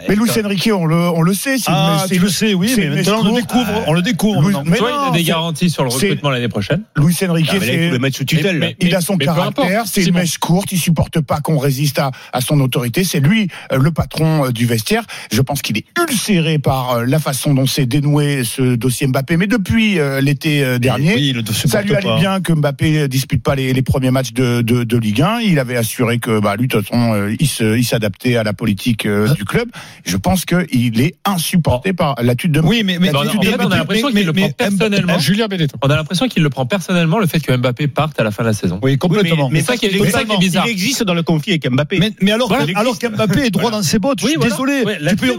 Mais 0.10 0.16
Luis 0.16 0.30
Enrique, 0.44 0.70
on 0.74 0.86
le, 0.86 0.96
on 0.96 1.22
le 1.22 1.34
sait. 1.34 1.56
Ah, 1.68 2.06
une, 2.10 2.16
tu 2.18 2.22
le 2.22 2.30
sais, 2.30 2.54
oui, 2.54 2.74
mais 2.78 2.90
maintenant 2.90 3.22
on 3.24 3.34
le 3.34 3.42
découvre. 3.42 3.84
On 3.88 3.94
le 3.94 4.02
découvre. 4.02 4.42
Louis, 4.42 4.56
mais 4.66 4.78
Toi, 4.78 4.92
il 4.92 5.10
a 5.10 5.18
des 5.18 5.24
garanties 5.24 5.70
sur 5.70 5.84
le 5.84 5.90
recrutement 5.90 6.30
l'année 6.30 6.50
prochaine. 6.50 6.84
Luis 6.98 7.18
Enrique, 7.28 7.50
ah, 7.52 7.58
c'est 7.60 7.90
le 7.90 8.00
mettre 8.00 8.18
sous 8.18 8.26
tutelle. 8.26 8.60
Mais, 8.60 8.76
il 8.80 8.94
a 8.94 9.02
son 9.02 9.18
caractère, 9.18 9.84
c'est 9.86 10.04
une 10.04 10.12
bon. 10.12 10.20
mèche 10.20 10.38
courte, 10.38 10.72
il 10.72 10.80
supporte 10.80 11.22
pas 11.22 11.40
qu'on 11.40 11.58
résiste 11.58 12.00
à, 12.00 12.12
à, 12.34 12.42
son 12.42 12.60
autorité. 12.60 13.04
C'est 13.04 13.20
lui 13.20 13.48
euh, 13.72 13.78
le 13.78 13.92
patron 13.92 14.46
euh, 14.46 14.52
du 14.52 14.66
vestiaire. 14.66 15.04
Je 15.32 15.42
pense 15.42 15.62
qu'il 15.62 15.78
est 15.78 15.86
ulcéré 16.00 16.60
par 16.60 16.92
euh, 16.92 17.06
la 17.06 17.20
façon 17.20 17.54
dont 17.54 17.66
s'est 17.66 17.86
dénoué 17.86 18.44
ce 18.44 18.76
dossier 18.76 19.08
Mbappé. 19.08 19.38
Mais 19.38 19.48
depuis 19.48 19.98
l'été 20.22 20.80
dernier, 20.80 21.16
oui, 21.16 21.44
ça 21.54 21.82
lui 21.82 21.96
allait 21.96 22.20
bien 22.20 22.42
que 22.42 22.54
Mbappé 22.54 23.08
dispute 23.08 23.42
pas 23.42 23.56
les, 23.56 23.82
premiers 23.82 24.12
matchs 24.12 24.34
de, 24.34 24.62
de, 24.62 24.84
de, 24.84 24.98
Ligue 24.98 25.22
1. 25.22 25.40
Il 25.40 25.60
avait 25.60 25.78
assuré 25.78 26.20
que 26.20 26.40
bah, 26.40 26.56
lui, 26.56 26.68
de 26.68 26.74
toute 26.76 26.88
façon, 26.88 27.30
il 27.40 27.86
s'adaptait 27.86 28.36
à 28.36 28.44
la 28.44 28.54
politique 28.54 29.06
hein 29.06 29.34
du 29.34 29.46
club 29.46 29.70
je 30.04 30.18
pense 30.18 30.46
qu'il 30.46 31.02
est 31.02 31.16
insupporté 31.26 31.94
par 31.94 32.16
l'attitude 32.22 32.52
de 32.54 32.60
Oui, 32.62 32.84
mais, 32.84 33.00
mais, 33.00 33.12
on 33.14 33.20
a 33.20 33.78
l'impression 33.78 34.10
qu'il 34.10 34.26
le 34.26 34.34
prend 34.34 34.50
personnellement. 34.50 35.20
Julien 35.20 35.48
Benetton. 35.48 35.78
On 35.82 35.90
a 35.90 35.96
l'impression 35.96 36.28
qu'il 36.28 36.44
le 36.44 36.50
prend 36.50 36.66
personnellement 36.66 37.20
le 37.20 37.28
fait 37.28 37.40
que 37.40 37.56
Mbappé 37.56 37.88
parte 37.88 38.20
à 38.20 38.24
la 38.24 38.32
fin 38.32 38.44
de 38.44 38.50
la 38.50 38.54
saison. 38.54 38.80
Oui, 38.82 38.98
complètement. 38.98 39.50
mais 39.50 39.62
ça 39.62 39.78
qui 39.78 39.88
est 39.88 40.38
bizarre. 40.40 40.66
Il 40.68 40.72
existe 40.72 41.04
dans 41.04 41.14
le 41.14 41.24
conflit 41.24 41.54
avec 41.54 41.70
Mbappé. 41.70 42.00
Mais 42.22 42.32
alors 42.32 42.52
alors 42.76 43.00
qu'Mbappé 43.00 43.48
est 43.48 43.52
droit 43.52 43.72
dans 43.72 43.84
ses 43.84 44.00
bottes, 44.00 44.20
je 44.22 44.28
suis 44.28 44.38
désolé. 44.38 44.84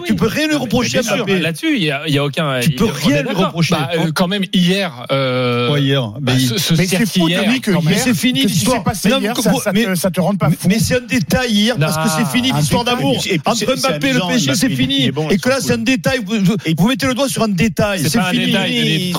Tu 0.06 0.14
peux 0.14 0.26
rien 0.26 0.48
lui 0.48 0.56
reprocher 0.56 0.98
à 0.98 1.02
Mbappé. 1.02 1.38
Là-dessus, 1.38 1.76
il 1.76 1.84
y 1.84 2.18
a 2.18 2.24
aucun 2.24 2.60
Tu 2.60 2.72
peux 2.72 2.86
rien 2.86 3.22
lui 3.22 3.34
reprocher. 3.34 3.74
Bah, 3.74 3.90
euh, 3.96 4.12
quand 4.14 4.28
même 4.28 4.44
hier 4.52 5.06
hier 5.10 6.12
Mais 6.20 6.38
c'est 6.38 7.06
fou 7.06 7.28
de 7.28 7.50
lui 7.50 7.60
que 7.60 7.70
mais 7.84 7.96
c'est 7.96 8.14
fini 8.14 8.42
l'histoire. 8.42 8.82
Ça 8.94 10.10
te 10.10 10.20
rend 10.20 10.34
pas 10.34 10.50
fou. 10.50 10.68
Mais 10.68 10.78
c'est 10.78 10.96
un 10.96 11.00
détail 11.00 11.52
hier 11.52 11.76
parce 11.78 11.96
que 11.96 12.02
ah. 12.04 12.16
c'est 12.18 12.36
fini 12.36 12.50
ah, 12.52 12.58
l'histoire 12.58 12.84
d'amour 12.84 13.22
entre 13.44 13.76
Mbappé 13.76 14.08
et 14.08 14.12
le 14.12 14.20
c'est 14.38 14.68
fini. 14.70 15.10
Bon, 15.10 15.28
et 15.28 15.38
que 15.38 15.48
là, 15.48 15.58
c'est 15.60 15.72
un 15.72 15.78
détail. 15.78 16.20
Vous, 16.24 16.36
vous, 16.78 16.88
mettez 16.88 17.06
le 17.06 17.14
doigt 17.14 17.28
sur 17.28 17.42
un 17.42 17.48
détail. 17.48 18.00
C'est 18.00 18.20
fini. 18.22 18.46
Détail, 18.46 19.12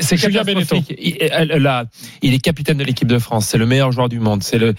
c'est 0.00 0.16
catastrophique. 0.16 0.94
Il 2.22 2.34
est 2.34 2.38
capitaine 2.38 2.78
de 2.78 2.84
l'équipe 2.84 3.08
de 3.08 3.18
France. 3.18 3.46
C'est 3.46 3.58
le 3.58 3.66
meilleur 3.66 3.92
joueur 3.92 4.08
du 4.08 4.20
monde. 4.20 4.42
C'est 4.42 4.58
le 4.58 4.74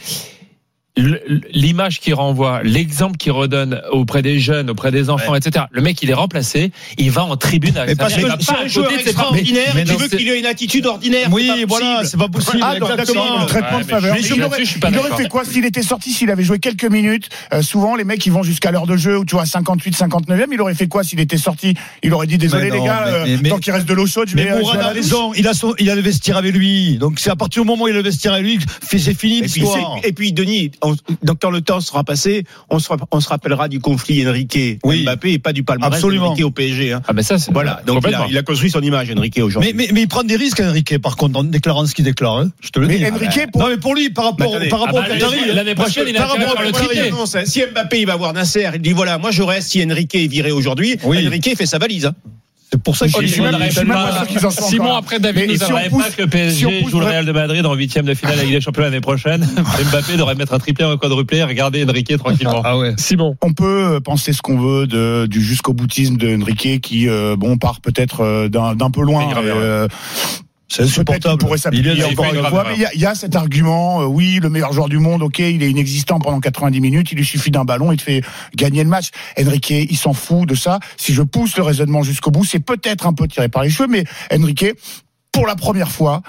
l'image 0.98 2.00
qu'il 2.00 2.14
renvoie, 2.14 2.62
l'exemple 2.64 3.18
qu'il 3.18 3.32
redonne 3.32 3.82
auprès 3.92 4.22
des 4.22 4.40
jeunes, 4.40 4.70
auprès 4.70 4.92
des 4.92 5.10
enfants, 5.10 5.36
etc. 5.36 5.66
Le 5.72 5.82
mec, 5.82 6.02
il 6.02 6.10
est 6.10 6.16
remplacé, 6.16 6.72
il 6.98 7.12
va 7.12 7.26
en 7.26 7.36
tribune 7.36 7.78
avec 7.78 7.90
mais 7.90 7.96
parce 7.96 8.14
que 8.14 8.26
un 8.26 8.68
joueur 8.68 8.92
extraordinaire, 8.92 9.74
mais, 9.76 9.84
mais 9.84 9.92
tu 9.92 9.98
veux 10.00 10.08
qu'il 10.08 10.28
ait 10.30 10.40
une 10.40 10.46
attitude 10.46 10.86
ordinaire. 10.86 11.30
Oui, 11.32 11.66
voilà, 11.68 12.02
c'est 12.06 12.18
pas 12.18 12.30
possible. 12.30 12.60
Ah, 12.62 12.76
exactement. 12.78 13.42
Le 13.42 13.46
traitement 13.46 13.80
de 13.80 13.86
faveur. 13.86 14.16
Je, 14.18 14.24
je 14.24 14.34
il 14.36 14.98
aurait 15.00 15.18
fait 15.18 15.28
quoi 15.28 15.44
s'il 15.44 15.66
était 15.66 15.84
sorti, 15.84 16.12
s'il 16.12 16.32
avait 16.32 16.44
joué 16.44 16.60
quelques 16.60 16.86
minutes? 16.86 17.30
Euh, 17.54 17.62
souvent, 17.62 17.96
les 17.96 18.04
mecs, 18.04 18.26
ils 18.26 18.32
vont 18.32 18.44
jusqu'à 18.44 18.72
l'heure 18.72 18.88
de 18.88 18.98
jeu, 18.98 19.18
ou 19.18 19.26
tu 19.26 19.36
vois, 19.36 19.46
58, 19.46 19.96
59e. 19.96 20.48
Il 20.52 20.62
aurait 20.62 20.76
fait 20.76 20.88
quoi 20.88 21.04
s'il 21.04 21.20
était 21.20 21.38
sorti? 21.38 21.74
Il 22.04 22.14
aurait 22.14 22.28
dit 22.28 22.38
désolé 22.38 22.70
les 22.70 22.82
gars, 22.82 23.06
euh, 23.08 23.38
tant 23.50 23.60
qu'il 23.60 23.74
reste 23.74 23.88
de 23.88 23.94
l'eau 23.94 24.08
chaude, 24.08 24.30
je 24.30 24.36
vais. 24.36 24.46
Mais 24.46 24.60
Mourad 24.60 24.94
raison, 24.94 25.34
il 25.34 25.48
a 25.48 25.54
son, 25.54 25.74
il 25.80 25.90
a 25.90 25.96
le 25.96 26.02
vestiaire 26.02 26.38
avec 26.38 26.54
lui. 26.54 26.98
Donc 26.98 27.20
c'est 27.20 27.30
à 27.30 27.36
partir 27.36 27.64
du 27.64 27.68
moment 27.68 27.86
où 27.86 27.88
il 27.88 27.94
a 27.94 27.98
le 27.98 28.04
vestiaire 28.04 28.34
avec 28.34 28.46
lui, 28.46 28.60
c'est 28.82 29.14
fini. 29.14 29.44
Et 30.04 30.14
puis 30.14 30.32
Denis 30.32 30.72
donc 31.24 31.38
quand 31.42 31.50
le 31.50 31.62
temps 31.62 31.82
sera 31.82 32.04
passé, 32.04 32.44
on 32.70 32.80
se, 32.80 32.90
rappellera 33.28 33.68
du 33.68 33.80
conflit 33.80 34.28
Enrique 34.28 34.80
oui. 34.84 35.04
Mbappé 35.04 35.34
et 35.34 35.40
pas 35.40 35.54
du 35.54 35.64
palmarès 35.64 35.96
Absolument. 35.96 36.28
Enrique 36.28 36.46
au 36.46 36.52
PSG. 36.52 36.94
Hein. 36.94 37.02
Ah 37.08 37.14
ben 37.14 37.24
ça, 37.24 37.38
voilà. 37.52 37.82
Donc 37.86 38.04
il 38.30 38.38
a, 38.38 38.44
construit 38.44 38.70
son 38.70 38.82
image 38.82 39.12
Enrique 39.16 39.40
aujourd'hui. 39.42 39.74
Mais, 39.74 39.86
mais, 39.88 39.94
mais, 39.94 40.02
il 40.02 40.08
prend 40.08 40.24
des 40.24 40.36
risques 40.36 40.60
Enrique 40.60 40.98
par 41.00 41.16
contre 41.16 41.40
en 41.40 41.44
déclarant 41.44 41.86
ce 41.86 41.96
qu'il 41.96 42.06
déclare. 42.06 42.38
Hein. 42.38 42.52
Je 42.62 42.70
te 42.70 42.80
le 42.80 42.88
mais 42.88 42.98
dis. 42.98 43.06
Enrique, 43.06 43.40
ah, 43.44 43.68
pour... 43.82 43.96
lui 43.96 44.10
par 44.10 44.26
rapport, 44.26 44.54
ah, 44.56 44.60
bah, 44.60 44.66
par 44.70 44.92
l'année 45.54 45.76
prochaine, 45.76 46.06
il 46.08 46.18
a 46.18 46.22
par 46.22 46.30
rapport 46.32 46.62
le 46.62 47.38
hein, 47.38 47.46
Si 47.46 47.62
Mbappé 47.62 48.02
il 48.02 48.08
va 48.08 48.16
voir 48.16 48.34
Nasser, 48.34 48.70
il 48.74 48.82
dit 48.82 48.94
voilà, 48.94 49.18
moi 49.18 49.32
je 49.32 49.44
reste. 49.44 49.70
Si 49.70 49.84
Enrique 49.84 50.16
est 50.16 50.28
viré 50.28 50.52
aujourd'hui. 50.52 50.98
Enrique 51.04 51.58
fait 51.58 51.66
sa 51.66 51.78
valise. 51.78 52.06
Hein. 52.06 52.14
C'est 52.76 52.84
pour 52.84 52.98
ça 52.98 53.08
que 53.08 53.22
je 53.22 53.28
suis 53.28 53.42
pas 53.42 54.12
sûr 54.12 54.28
qu'ils 54.28 54.46
en 54.46 54.50
Simon, 54.52 54.96
après 54.96 55.20
David, 55.20 55.50
nous 55.50 55.56
si 55.56 55.90
pousse, 55.90 56.04
pas 56.04 56.12
que 56.12 56.22
le 56.22 56.28
PSG 56.28 56.58
si 56.58 56.82
pousse, 56.82 56.92
joue 56.92 57.00
le 57.00 57.06
Real 57.06 57.26
de 57.26 57.32
Madrid 57.32 57.66
en 57.66 57.74
huitième 57.74 58.06
de 58.06 58.14
finale 58.14 58.40
avec 58.40 58.52
les 58.52 58.62
champions 58.62 58.84
l'année 58.84 59.02
prochaine. 59.02 59.42
Mbappé 59.92 60.18
devrait 60.18 60.36
mettre 60.36 60.54
un 60.54 60.60
triplé, 60.60 60.86
un 60.86 60.98
quadruplé, 60.98 61.44
regarder 61.44 61.86
Enrique 61.86 62.18
tranquillement. 62.18 62.62
Ah 62.64 62.78
ouais. 62.78 62.94
Simon. 62.98 63.36
On 63.42 63.54
peut 63.54 63.96
euh, 63.96 64.00
penser 64.00 64.34
ce 64.34 64.42
qu'on 64.42 64.60
veut 64.60 64.88
de, 64.88 65.26
du 65.28 65.42
jusqu'au 65.42 65.74
boutisme 65.74 66.18
de 66.18 66.36
qui, 66.78 67.08
euh, 67.08 67.36
bon, 67.38 67.58
part 67.58 67.82
peut-être 67.82 68.22
euh, 68.22 68.50
d'un 68.50 68.92
peu 68.92 69.02
loin. 69.02 69.28
Euh, 69.38 69.88
c'est 70.68 70.84
insupportable. 70.84 71.36
Il 71.36 71.38
pourrait 71.38 71.58
il 72.76 73.02
y, 73.02 73.06
a 73.06 73.16
cet 73.16 73.36
argument, 73.36 74.02
euh, 74.02 74.06
oui, 74.06 74.40
le 74.42 74.50
meilleur 74.50 74.74
joueur 74.74 74.90
du 74.90 74.98
monde, 74.98 75.22
ok, 75.22 75.40
il 75.40 75.62
est 75.62 75.70
inexistant 75.70 76.20
pendant 76.20 76.40
90 76.40 76.82
minutes, 76.82 77.12
il 77.12 77.18
lui 77.18 77.26
suffit 77.26 77.52
d'un 77.52 77.66
ballon, 77.66 77.92
il 77.92 77.98
te 77.98 78.04
fait 78.04 78.24
gagner 78.56 78.84
le 78.84 78.90
match. 78.90 79.10
Enrique, 79.40 79.70
il 79.70 79.98
s'en 79.98 80.14
fout 80.14 80.48
de 80.48 80.56
ça. 80.56 80.80
Si 80.98 81.14
je 81.14 81.22
pousse 81.22 81.56
le 81.58 81.64
raisonnement 81.64 82.04
jusqu'au 82.04 82.32
bout, 82.32 82.46
c'est 82.46 82.60
peut-être 82.60 83.06
un 83.06 83.14
peu 83.14 83.28
tiré 83.28 83.48
par 83.48 83.64
les 83.64 83.70
cheveux, 83.70 83.88
mais 83.88 84.06
Enrique, 84.34 84.66
pour 85.32 85.46
la 85.46 85.56
première 85.56 85.92
fois, 85.92 86.22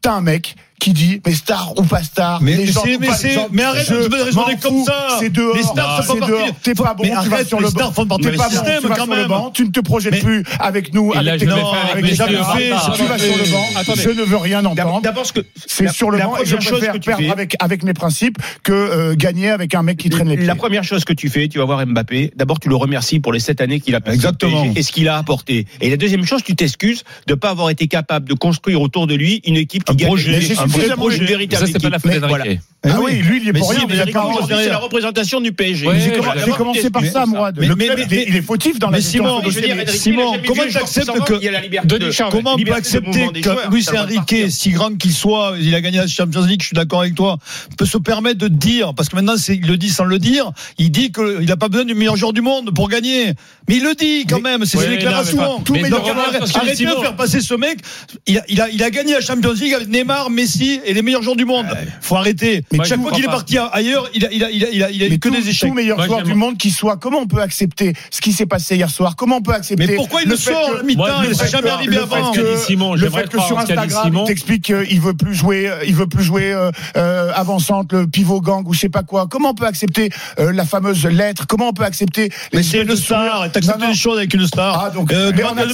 t'as 0.00 0.12
un 0.12 0.20
mec 0.20 0.56
qui 0.78 0.92
dit 0.92 1.20
mais 1.26 1.34
star 1.34 1.72
ou 1.76 1.82
pas 1.82 2.02
star 2.02 2.40
mais 2.42 2.56
les 2.56 2.66
gens 2.66 2.82
mais, 2.84 3.08
pas 3.08 3.16
mais 3.52 3.62
arrête 3.62 3.90
de 3.90 4.22
raisonner 4.22 4.56
comme 4.60 4.84
ça. 4.84 5.16
C'est 5.18 5.30
dehors. 5.30 5.56
Les 5.56 5.62
stars 5.62 5.96
ah, 5.98 6.04
c'est 6.06 6.26
dehors. 6.26 6.48
T'es 6.62 6.74
pas 6.74 6.94
bon 6.94 7.04
tu 7.04 7.28
vas 7.28 7.44
sur 7.44 7.60
le 7.60 7.70
banc. 7.70 7.90
t'es 7.90 7.94
pas 7.94 8.04
bon 8.04 8.18
tu 8.18 8.30
vas 8.30 8.50
sur 8.50 9.14
le 9.14 9.28
banc 9.28 9.50
tu 9.50 9.64
ne 9.64 9.70
te 9.70 9.80
projettes 9.80 10.22
plus 10.22 10.44
avec 10.60 10.94
nous 10.94 11.12
avec 11.14 11.40
tes 11.40 11.48
avec 11.48 12.04
les 12.04 12.12
tu 12.12 12.16
vas 12.16 13.18
sur 13.18 13.36
le 13.36 13.50
banc. 13.50 13.94
Je 13.96 14.10
ne 14.10 14.22
veux 14.24 14.36
rien 14.36 14.64
entendre. 14.64 15.00
d'abord 15.02 15.26
ce 15.26 15.32
que 15.32 15.40
c'est 15.66 15.90
sur 15.90 16.10
le 16.10 16.18
banc 16.18 16.34
je 16.44 16.56
préfère 16.56 16.98
perdre 17.00 17.30
avec 17.30 17.56
avec 17.60 17.82
mes 17.82 17.94
principes 17.94 18.38
que 18.62 18.72
euh, 18.72 19.14
gagner 19.16 19.50
avec 19.50 19.74
un 19.74 19.82
mec 19.82 19.96
qui 19.98 20.10
traîne 20.10 20.28
les 20.28 20.36
pieds. 20.36 20.46
la 20.46 20.54
première 20.54 20.84
chose 20.84 21.04
que 21.04 21.12
tu 21.12 21.28
fais 21.28 21.48
tu 21.48 21.58
vas 21.58 21.64
voir 21.64 21.84
Mbappé. 21.86 22.32
D'abord 22.36 22.60
tu 22.60 22.68
le 22.68 22.76
remercies 22.76 23.20
pour 23.20 23.32
les 23.32 23.40
7 23.40 23.60
années 23.60 23.80
qu'il 23.80 23.94
a 23.94 24.00
passé 24.00 24.16
exactement. 24.16 24.72
Et 24.76 24.82
ce 24.82 24.92
qu'il 24.92 25.08
a 25.08 25.16
apporté. 25.16 25.66
Et 25.80 25.90
la 25.90 25.96
deuxième 25.96 26.24
chose 26.24 26.42
tu 26.42 26.54
t'excuses 26.54 27.04
de 27.26 27.34
pas 27.34 27.50
avoir 27.50 27.70
été 27.70 27.86
capable 27.88 28.28
de 28.28 28.34
construire 28.34 28.80
autour 28.80 29.06
de 29.06 29.14
lui 29.14 29.40
une 29.44 29.56
équipe 29.56 29.84
qui 29.84 29.96
gagne 29.96 30.16
vrai 30.68 30.88
projet, 30.96 31.18
une 31.18 31.24
véritable 31.24 31.66
ça, 31.66 31.78
c'est 31.80 31.88
la 31.88 31.98
ah 32.84 32.96
il 33.10 33.48
est 33.48 33.52
mais 33.52 33.58
pour 33.58 33.72
si, 33.72 33.80
représentation 33.80 35.40
du 35.40 35.52
PSG. 35.52 35.88
J'ai 36.44 36.52
commencé 36.52 36.90
par 36.90 37.04
ça, 37.04 37.26
moi. 37.26 37.50
Il 37.60 38.36
est 38.36 38.42
fautif 38.42 38.78
dans 38.78 38.90
la 38.90 39.00
gestion. 39.00 39.42
Simon, 39.88 40.34
comment 40.46 40.62
tu 40.70 40.76
acceptes 40.76 41.24
que. 41.26 42.30
Comment 42.30 42.54
on 42.54 42.58
peut 42.58 42.72
accepter 42.72 43.28
que 43.40 43.70
Luis 43.70 43.86
Enrique, 43.96 44.50
si 44.50 44.70
grand 44.70 44.96
qu'il 44.96 45.12
soit, 45.12 45.54
il 45.60 45.74
a 45.74 45.80
gagné 45.80 45.98
la 45.98 46.06
Champions 46.06 46.44
League, 46.44 46.62
je 46.62 46.66
suis 46.68 46.76
d'accord 46.76 47.00
avec 47.00 47.14
toi, 47.14 47.38
peut 47.76 47.86
se 47.86 47.98
permettre 47.98 48.38
de 48.38 48.48
dire, 48.48 48.94
parce 48.94 49.08
que 49.08 49.16
maintenant, 49.16 49.34
il 49.48 49.66
le 49.66 49.76
dit 49.76 49.90
sans 49.90 50.04
le 50.04 50.18
dire, 50.18 50.52
il 50.78 50.90
dit 50.90 51.10
qu'il 51.10 51.46
n'a 51.46 51.56
pas 51.56 51.68
besoin 51.68 51.84
du 51.84 51.94
meilleur 51.94 52.16
joueur 52.16 52.32
du 52.32 52.42
monde 52.42 52.72
pour 52.74 52.88
gagner. 52.88 53.32
Mais 53.68 53.76
il 53.76 53.82
le 53.82 53.94
dit 53.94 54.24
quand 54.28 54.40
même, 54.40 54.64
c'est 54.64 54.78
ses 54.78 54.88
déclarations. 54.88 55.62
Arrêtez 56.54 56.84
de 56.84 56.90
faire 56.90 57.16
passer 57.16 57.40
ce 57.40 57.54
mec. 57.54 57.80
Il 58.26 58.60
a 58.60 58.90
gagné 58.90 59.14
la 59.14 59.20
Champions 59.20 59.52
League 59.52 59.74
avec 59.74 59.88
Neymar, 59.88 60.30
Messi. 60.30 60.57
Messi 60.58 60.80
est 60.84 60.92
les 60.92 61.02
meilleurs 61.02 61.22
joueurs 61.22 61.36
du 61.36 61.44
monde. 61.44 61.66
Faut 62.00 62.16
arrêter. 62.16 62.64
Mais 62.72 62.84
chaque 62.84 63.00
fois 63.00 63.12
qu'il 63.12 63.24
est 63.24 63.28
parti 63.28 63.58
ailleurs, 63.58 64.08
il 64.14 64.24
a, 64.24 64.28
il 64.32 64.44
a, 64.44 64.50
il 64.50 64.64
a, 64.64 64.90
il 64.90 65.12
a, 65.12 65.18
que 65.18 65.28
des 65.28 65.48
échecs. 65.48 65.68
Tout 65.68 65.74
meilleur 65.74 66.02
joueur 66.02 66.22
du 66.22 66.34
monde 66.34 66.56
qui 66.56 66.70
soit. 66.70 66.96
Comment 66.96 67.20
on 67.20 67.26
peut 67.26 67.40
accepter 67.40 67.92
ce 68.10 68.20
qui 68.20 68.32
s'est 68.32 68.46
passé 68.46 68.76
hier 68.76 68.90
soir? 68.90 69.16
Comment 69.16 69.36
on 69.36 69.42
peut 69.42 69.52
accepter 69.52 69.86
Mais 69.86 69.94
pourquoi 69.94 70.22
il 70.22 70.28
le 70.28 70.36
sort 70.36 70.82
mi-temps 70.84 71.22
Il 71.24 71.30
ne 71.30 71.34
s'est 71.34 71.48
jamais 71.48 71.70
arrivé 71.70 71.98
avant. 71.98 72.32
Le 72.32 73.10
fait 73.10 73.28
que 73.28 73.40
sur 73.40 73.58
Instagram, 73.58 74.24
t'explique 74.26 74.64
qu'il 74.64 75.00
veut 75.00 75.14
plus 75.14 75.34
jouer, 75.34 75.70
il 75.86 75.94
veut 75.94 76.06
plus 76.06 76.22
jouer 76.22 76.52
euh, 76.52 76.70
euh, 76.96 77.30
avant-centre, 77.34 77.94
le 77.94 78.06
pivot 78.06 78.40
gang 78.40 78.66
ou 78.66 78.74
je 78.74 78.80
sais 78.80 78.88
pas 78.88 79.02
quoi. 79.02 79.26
Comment 79.28 79.50
on 79.50 79.54
peut 79.54 79.66
accepter 79.66 80.10
euh, 80.38 80.52
la 80.52 80.64
fameuse 80.64 81.04
lettre? 81.06 81.46
Comment 81.46 81.68
on 81.68 81.72
peut 81.72 81.84
accepter 81.84 82.30
Mais 82.52 82.62
c'est 82.62 82.82
une 82.82 82.96
star. 82.96 83.50
T'acceptes 83.52 83.82
les 83.86 83.94
choses 83.94 84.18
avec 84.18 84.34
une 84.34 84.46
star. 84.46 84.78
Ah, 84.84 84.90
Demande 84.90 85.58
à 85.58 85.64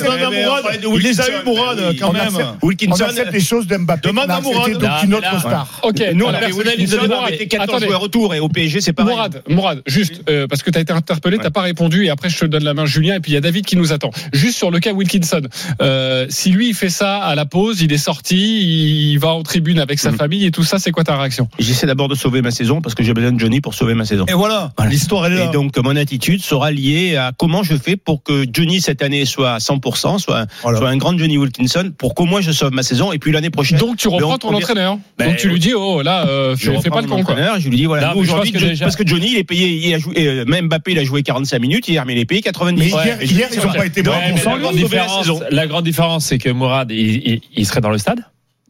Il 0.82 1.02
les 1.02 1.20
a 1.20 1.28
eu 1.28 1.44
Mourad 1.44 1.78
quand 1.98 2.12
même. 2.12 2.56
Wilkinson. 2.62 3.04
On 3.04 3.08
accepte 3.08 3.32
les 3.32 3.40
choses 3.40 3.66
d'Mbappé. 3.66 4.08
Demande 4.08 4.30
à 4.30 4.40
Mourad 4.40 4.73
donc 4.78 4.90
une 5.04 5.14
autre 5.14 5.38
star. 5.40 5.80
Ok, 5.82 6.02
nous 6.14 6.24
on 6.24 6.28
avait 6.28 6.46
avec 6.46 7.48
14 7.48 7.68
Attendez. 7.68 7.86
joueurs 7.86 8.02
autour 8.02 8.34
et 8.34 8.40
au 8.40 8.48
PSG 8.48 8.80
c'est 8.80 8.92
pareil. 8.92 9.14
Mourad, 9.14 9.42
Mourad, 9.48 9.82
juste 9.86 10.22
euh, 10.28 10.46
parce 10.46 10.62
que 10.62 10.70
tu 10.70 10.78
as 10.78 10.80
été 10.80 10.92
interpellé, 10.92 11.38
t'as 11.38 11.50
pas 11.50 11.62
répondu 11.62 12.04
et 12.04 12.10
après 12.10 12.28
je 12.28 12.38
te 12.38 12.44
donne 12.44 12.64
la 12.64 12.74
main 12.74 12.86
Julien 12.86 13.16
et 13.16 13.20
puis 13.20 13.32
il 13.32 13.34
y 13.34 13.38
a 13.38 13.40
David 13.40 13.64
qui 13.64 13.76
nous 13.76 13.92
attend. 13.92 14.10
Juste 14.32 14.56
sur 14.56 14.70
le 14.70 14.80
cas 14.80 14.92
Wilkinson, 14.92 15.42
euh, 15.82 16.26
si 16.28 16.50
lui 16.50 16.68
il 16.68 16.74
fait 16.74 16.90
ça 16.90 17.18
à 17.18 17.34
la 17.34 17.46
pause, 17.46 17.82
il 17.82 17.92
est 17.92 17.98
sorti, 17.98 19.12
il 19.12 19.18
va 19.18 19.28
en 19.28 19.42
tribune 19.42 19.78
avec 19.78 19.98
sa 19.98 20.10
mhm. 20.10 20.16
famille 20.16 20.46
et 20.46 20.50
tout 20.50 20.64
ça, 20.64 20.78
c'est 20.78 20.90
quoi 20.90 21.04
ta 21.04 21.16
réaction? 21.16 21.48
J'essaie 21.58 21.86
d'abord 21.86 22.08
de 22.08 22.14
sauver 22.14 22.42
ma 22.42 22.50
saison 22.50 22.80
parce 22.80 22.94
que 22.94 23.02
j'ai 23.02 23.14
besoin 23.14 23.32
de 23.32 23.40
Johnny 23.40 23.60
pour 23.60 23.74
sauver 23.74 23.94
ma 23.94 24.04
saison. 24.04 24.26
Et 24.26 24.32
voilà, 24.32 24.72
l'histoire 24.88 25.26
est 25.26 25.30
là. 25.30 25.44
Et 25.44 25.52
donc 25.52 25.76
mon 25.78 25.96
attitude 25.96 26.42
sera 26.42 26.70
liée 26.70 27.16
à 27.16 27.32
comment 27.36 27.62
je 27.62 27.76
fais 27.76 27.96
pour 27.96 28.22
que 28.22 28.46
Johnny 28.50 28.80
cette 28.80 29.02
année 29.02 29.24
soit 29.24 29.54
à 29.54 29.58
100%, 29.58 30.18
soit, 30.18 30.46
un 30.64 30.96
grand 30.96 31.16
Johnny 31.16 31.38
Wilkinson 31.38 31.92
pour 31.96 32.14
qu'au 32.14 32.24
moins 32.24 32.40
je 32.40 32.52
sauve 32.52 32.72
ma 32.72 32.82
saison 32.82 33.12
et 33.12 33.18
puis 33.18 33.32
l'année 33.32 33.50
prochaine. 33.50 33.78
Donc 33.78 33.96
tu 33.96 34.08
reprends 34.08 34.38
ton 34.38 34.56
ben, 34.74 35.28
Donc 35.28 35.36
tu 35.36 35.48
lui 35.48 35.58
dis, 35.58 35.74
oh 35.74 36.02
là, 36.02 36.26
euh, 36.26 36.56
je 36.56 36.70
fais, 36.80 36.90
pas 36.90 37.00
le 37.02 37.06
con. 37.08 37.22
Quoi. 37.22 37.36
Je 37.58 37.68
lui 37.68 37.76
dis 37.76 37.84
voilà, 37.86 38.08
Non, 38.08 38.14
nous, 38.14 38.20
aujourd'hui, 38.20 38.52
que 38.52 38.58
Jo- 38.58 38.66
déjà- 38.68 38.84
parce 38.86 38.96
que 38.96 39.06
Johnny 39.06 39.32
il 39.32 39.38
est 39.38 39.44
payé, 39.44 39.68
il 39.88 39.94
a 39.94 39.98
joué, 39.98 40.14
euh, 40.18 40.44
même 40.46 40.66
Mbappé 40.66 40.92
il 40.92 40.98
a 40.98 41.04
joué 41.04 41.22
45 41.22 41.58
minutes 41.60 41.88
hier, 41.88 42.04
mais 42.06 42.14
il 42.14 42.18
est 42.18 42.24
payé 42.24 42.40
90. 42.40 42.80
Mais 42.80 42.86
hier- 42.88 43.18
ils 43.52 43.58
ont 43.58 43.62
voilà. 43.62 43.78
pas 43.80 43.86
été 43.86 44.02
bons 44.02 44.12
la 44.12 44.20
la, 44.30 44.58
grande 44.58 44.74
différence, 44.76 45.20
différence, 45.26 45.42
la 45.50 45.66
grande 45.66 45.84
différence, 45.84 46.24
c'est 46.26 46.38
que 46.38 46.48
Mourad, 46.50 46.90
il, 46.90 46.98
il- 47.28 47.40
il 47.56 47.66
serait 47.66 47.80
dans 47.80 47.90
le 47.90 47.98
stade. 47.98 48.20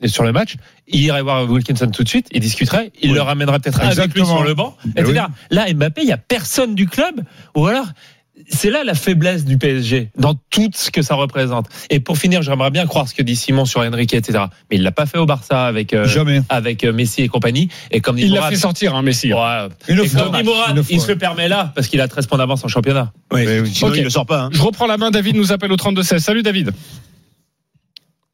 sur 0.06 0.24
le 0.24 0.32
match, 0.32 0.56
il 0.88 1.00
irait 1.02 1.22
voir 1.22 1.48
Wilkinson 1.50 1.86
tout 1.90 2.02
de 2.04 2.08
suite, 2.08 2.26
il 2.32 2.40
discuterait, 2.40 2.92
il 3.00 3.10
Oui. 3.10 3.14
le 3.14 3.22
ramènerait 3.22 3.58
peut-être 3.60 3.80
avec 3.80 3.94
lui 3.94 4.02
Exactement. 4.02 4.26
sur 4.26 4.42
le 4.42 4.52
banc, 4.52 4.76
etc. 4.96 5.22
oui. 5.28 5.56
Là, 5.56 5.72
Mbappé, 5.72 6.02
il 6.02 6.08
y 6.08 6.12
a 6.12 6.18
personne 6.18 6.74
du 6.74 6.86
club, 6.86 7.22
ou 7.54 7.66
alors 7.66 7.86
c'est 8.48 8.70
là 8.70 8.84
la 8.84 8.94
faiblesse 8.94 9.44
du 9.44 9.56
PSG 9.58 10.10
dans 10.18 10.34
tout 10.50 10.70
ce 10.74 10.90
que 10.90 11.02
ça 11.02 11.14
représente. 11.14 11.66
Et 11.90 12.00
pour 12.00 12.18
finir, 12.18 12.42
j'aimerais 12.42 12.70
bien 12.70 12.86
croire 12.86 13.08
ce 13.08 13.14
que 13.14 13.22
dit 13.22 13.36
Simon 13.36 13.64
sur 13.64 13.80
Enrique, 13.80 14.14
etc. 14.14 14.44
Mais 14.70 14.76
il 14.76 14.82
l'a 14.82 14.92
pas 14.92 15.06
fait 15.06 15.18
au 15.18 15.26
Barça 15.26 15.66
avec 15.66 15.92
euh, 15.94 16.06
Jamais. 16.06 16.42
avec 16.48 16.84
euh, 16.84 16.92
Messi 16.92 17.22
et 17.22 17.28
compagnie. 17.28 17.68
Et 17.90 18.00
comme 18.00 18.16
dit 18.16 18.22
Il 18.22 18.32
l'a 18.32 18.48
fait 18.50 18.56
sortir, 18.56 18.94
hein, 18.94 19.02
Messi. 19.02 19.32
Ouais. 19.32 19.68
Une 19.88 19.98
et 20.00 20.08
fois. 20.08 20.22
comme 20.24 20.36
dit 20.36 20.42
Mourad, 20.42 20.76
Une 20.76 20.82
fois. 20.84 20.94
il 20.94 21.00
se 21.00 21.08
le 21.08 21.16
permet 21.16 21.48
là 21.48 21.72
parce 21.74 21.88
qu'il 21.88 22.00
a 22.00 22.08
13 22.08 22.26
points 22.26 22.38
d'avance 22.38 22.64
en 22.64 22.68
championnat. 22.68 23.12
Oui, 23.32 23.44
sinon 23.72 23.90
Ok. 23.90 23.96
il 23.98 24.04
ne 24.04 24.08
sort 24.08 24.26
pas. 24.26 24.42
hein. 24.44 24.50
Je 24.52 24.60
reprends 24.62 24.86
la 24.86 24.96
main. 24.98 25.10
David 25.10 25.36
nous 25.36 25.52
appelle 25.52 25.72
au 25.72 25.76
32-16. 25.76 26.18
Salut 26.18 26.42
David. 26.42 26.72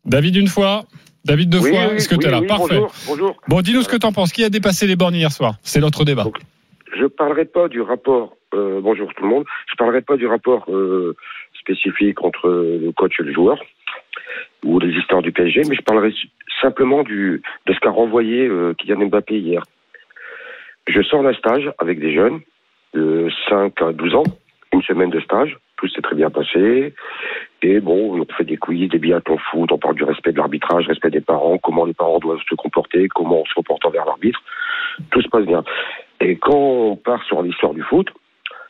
David 0.05 0.37
une 0.37 0.49
fois. 0.49 0.87
David 1.25 1.51
deux 1.51 1.59
Oui, 1.59 1.70
fois. 1.70 1.88
oui, 1.90 1.96
Est-ce 1.96 2.09
que 2.09 2.14
oui, 2.14 2.23
tu 2.23 2.29
es 2.29 2.31
là? 2.31 2.40
oui, 2.40 2.46
Parfait. 2.46 2.64
Bonjour, 2.77 2.92
bonjour. 3.07 3.37
Bon, 3.49 3.61
dis-nous 3.61 3.83
ce 3.83 3.88
que 3.88 3.96
t'en 3.99 4.11
penses. 4.12 4.33
Qui 4.33 4.42
a 4.42 4.49
dépassé 4.49 4.87
les 4.87 4.96
bornes 4.96 5.14
hier 5.14 5.31
soir? 5.31 5.57
C'est 5.62 5.81
notre 5.81 6.05
débat. 6.05 6.27
Je 6.94 7.07
parlerai 7.07 7.44
pas 7.44 7.68
du 7.68 7.81
rapport. 7.81 8.37
euh, 8.55 8.81
bonjour 8.81 9.12
tout 9.14 9.22
le 9.22 9.29
monde. 9.29 9.44
Je 9.70 9.76
parlerai 9.76 10.00
pas 10.03 10.16
du 10.16 10.26
rapport 10.26 10.64
euh, 10.68 11.14
spécifique 11.59 12.22
entre 12.22 12.48
le 12.48 12.90
coach 12.92 13.18
et 13.20 13.22
le 13.22 13.33
joueur 13.33 13.59
ou 14.64 14.79
les 14.79 14.92
histoires 14.92 15.22
du 15.22 15.33
PSG, 15.33 15.62
mais 15.68 15.76
je 15.76 15.83
parlerai 15.83 16.12
simplement 16.61 17.03
du 17.03 17.42
de 17.66 17.72
ce 17.72 17.81
qu'a 17.81 17.90
renvoyé 17.90 18.46
euh, 18.46 18.74
Kylian 18.74 19.07
Mbappé 19.07 19.38
hier. 19.38 19.62
Je 20.88 21.03
sors 21.03 21.22
d'un 21.22 21.35
stage 21.35 21.70
avec 21.79 22.00
des 22.00 22.12
jeunes 22.12 22.40
de 22.94 23.29
5 23.48 23.81
à 23.83 23.92
12 23.92 24.14
ans, 24.14 24.24
une 24.72 24.83
semaine 24.83 25.11
de 25.11 25.20
stage, 25.20 25.57
tout 25.76 25.88
s'est 25.88 26.03
très 26.03 26.16
bien 26.16 26.31
passé. 26.31 26.92
Et 27.62 27.81
bon, 27.81 28.20
on 28.20 28.35
fait 28.35 28.44
des 28.44 28.57
quiz, 28.57 28.88
des 28.88 28.98
biathlons 28.98 29.38
foot, 29.38 29.70
on 29.70 29.79
parle 29.79 29.94
du 29.94 30.05
respect 30.05 30.33
de 30.33 30.38
l'arbitrage, 30.38 30.87
respect 30.87 31.11
des 31.11 31.20
parents, 31.20 31.59
comment 31.59 31.85
les 31.85 31.94
parents 31.94 32.18
doivent 32.18 32.42
se 32.48 32.55
comporter, 32.55 33.09
comment 33.09 33.42
on 33.42 33.44
se 33.46 33.55
comporte 33.55 33.85
envers 33.85 34.05
l'arbitre. 34.05 34.42
Tout 35.11 35.22
se 35.22 35.29
passe 35.29 35.46
bien. 35.46 35.62
Et 36.20 36.37
quand 36.37 36.54
on 36.54 36.96
part 36.96 37.22
sur 37.24 37.42
l'histoire 37.42 37.72
du 37.74 37.83
foot, 37.83 38.09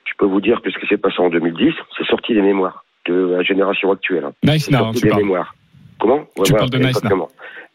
je 0.05 0.13
peux 0.19 0.27
vous 0.27 0.41
dire 0.41 0.61
que 0.63 0.71
ce 0.71 0.79
qui 0.79 0.87
s'est 0.87 0.97
passé 0.99 1.17
en 1.19 1.31
2010, 1.31 1.73
c'est 1.97 2.07
sorti 2.07 2.35
des 2.35 2.43
mémoires 2.43 2.85
de 3.07 3.15
la 3.37 3.43
génération 3.43 3.91
actuelle. 3.93 4.25
hein. 4.25 4.33
Nice 4.45 4.67
C'est 4.67 4.73
now, 4.73 4.79
sorti 4.79 5.01
tu 5.01 5.05
des 5.07 5.11
parles. 5.11 5.23
mémoires. 5.23 5.55
Comment 5.99 6.19
Ouais, 6.37 6.45
Tu 6.45 6.53
parles 6.53 6.71
de 6.71 6.79
Nice 6.79 6.87
now. 6.87 6.89
exactement. 6.99 7.29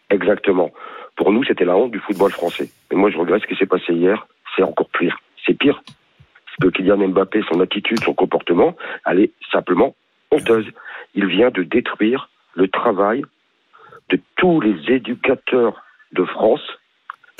Exactement. 0.09 0.71
Pour 1.15 1.31
nous, 1.31 1.43
c'était 1.43 1.65
la 1.65 1.75
honte 1.75 1.91
du 1.91 1.99
football 1.99 2.31
français. 2.31 2.69
Mais 2.91 2.97
moi, 2.97 3.09
je 3.09 3.17
regrette 3.17 3.41
ce 3.41 3.47
qui 3.47 3.55
s'est 3.55 3.65
passé 3.65 3.93
hier. 3.93 4.27
C'est 4.55 4.63
encore 4.63 4.89
pire. 4.89 5.17
C'est 5.45 5.53
pire. 5.57 5.81
Parce 5.85 6.71
que 6.71 6.77
Kylian 6.77 7.07
Mbappé, 7.09 7.41
son 7.51 7.59
attitude, 7.59 7.99
son 8.03 8.13
comportement, 8.13 8.75
elle 9.05 9.19
est 9.21 9.31
simplement 9.51 9.95
honteuse. 10.31 10.67
Il 11.15 11.25
vient 11.27 11.49
de 11.51 11.63
détruire 11.63 12.29
le 12.53 12.67
travail 12.67 13.23
de 14.09 14.19
tous 14.37 14.61
les 14.61 14.75
éducateurs 14.93 15.81
de 16.13 16.23
France. 16.25 16.61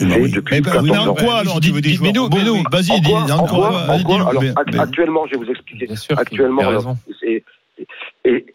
Mais 0.01 0.19
oui. 0.19 0.33
Mais 0.51 0.61
ben, 0.61 0.71
14 0.71 0.83
oui, 0.83 0.97
ans. 0.97 1.07
en 1.07 1.15
quoi, 1.15 1.37
alors, 1.37 1.59
dis- 1.61 1.71
dis- 1.71 1.99
mais 2.01 2.11
nous, 2.11 2.27
mais 2.29 2.43
nous, 2.43 2.63
vas-y, 2.69 2.91
En 2.91 3.45
quoi, 3.47 3.85
quoi, 3.87 3.99
quoi 4.03 4.29
Alors, 4.29 4.43
actuellement, 4.79 5.25
je 5.27 5.31
vais 5.31 5.45
vous 5.45 5.49
expliquer. 5.51 5.85
Bien 5.87 5.95
sûr, 5.95 6.19
actuellement, 6.19 6.67
alors, 6.67 6.95
et 8.25 8.45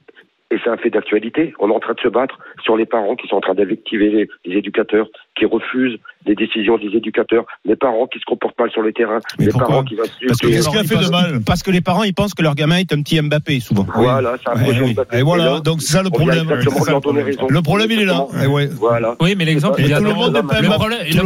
c'est 0.51 0.69
un 0.69 0.77
fait 0.77 0.91
d'actualité. 0.91 1.55
On 1.61 1.71
est 1.71 1.75
en 1.75 1.81
train 1.81 1.95
de 1.95 2.01
se 2.01 2.09
battre 2.09 2.39
sur 2.71 2.77
les 2.77 2.87
parents 2.87 3.17
qui 3.17 3.27
sont 3.27 3.35
en 3.37 3.41
train 3.41 3.55
d'invectiver 3.55 4.11
les, 4.11 4.29
les 4.45 4.59
éducateurs, 4.59 5.07
qui 5.37 5.45
refusent 5.45 5.99
les 6.27 6.37
décisions 6.37 6.77
des 6.79 6.95
éducateurs, 6.97 7.45
les 7.65 7.75
parents 7.75 8.07
qui 8.07 8.19
se 8.21 8.25
comportent 8.27 8.57
mal 8.61 8.71
sur 8.71 8.83
le 8.83 8.93
terrain, 8.93 9.19
Mais 9.39 9.47
les 9.47 9.53
parents 9.53 9.83
qui 9.83 9.95
insultent. 9.99 10.29
Parce 10.29 10.39
que, 10.39 10.47
les- 10.47 10.61
parents, 10.63 10.81
ils 10.83 11.11
pensent- 11.11 11.45
parce 11.45 11.63
que 11.65 11.71
les 11.73 11.81
parents, 11.81 12.03
ils 12.05 12.15
pensent 12.15 12.35
que 12.35 12.43
leur 12.43 12.55
gamin 12.55 12.77
est 12.77 12.93
un 12.93 13.03
petit 13.03 13.21
Mbappé, 13.21 13.59
souvent. 13.59 13.87
Voilà, 13.97 14.37
c'est 14.41 14.51
un 14.51 14.55
Ouais, 14.57 14.63
projet 14.65 14.81
oui. 14.83 14.93
Mbappé. 14.95 15.17
Et 15.17 15.21
Et 15.21 15.23
voilà, 15.23 15.45
là, 15.47 15.61
donc 15.61 15.83
c'est 15.83 15.93
ça 15.95 16.03
le 16.05 16.11
problème. 16.11 16.49
le 16.49 16.71
problème. 17.01 17.25
raison. 17.25 17.47
Le 17.49 17.63
problème, 17.63 17.91
il 17.91 18.01
est 18.03 18.05
là. 18.05 18.27
Eh 18.41 18.47
ouais. 18.47 18.69
Voilà. 18.69 19.17
Oui, 19.21 19.35
mais 19.37 19.45
l'exemple, 19.47 19.81
il 19.81 19.87
vient 19.87 20.01
d'en 20.01 20.11
haut. 20.11 20.31
Le 20.31 20.43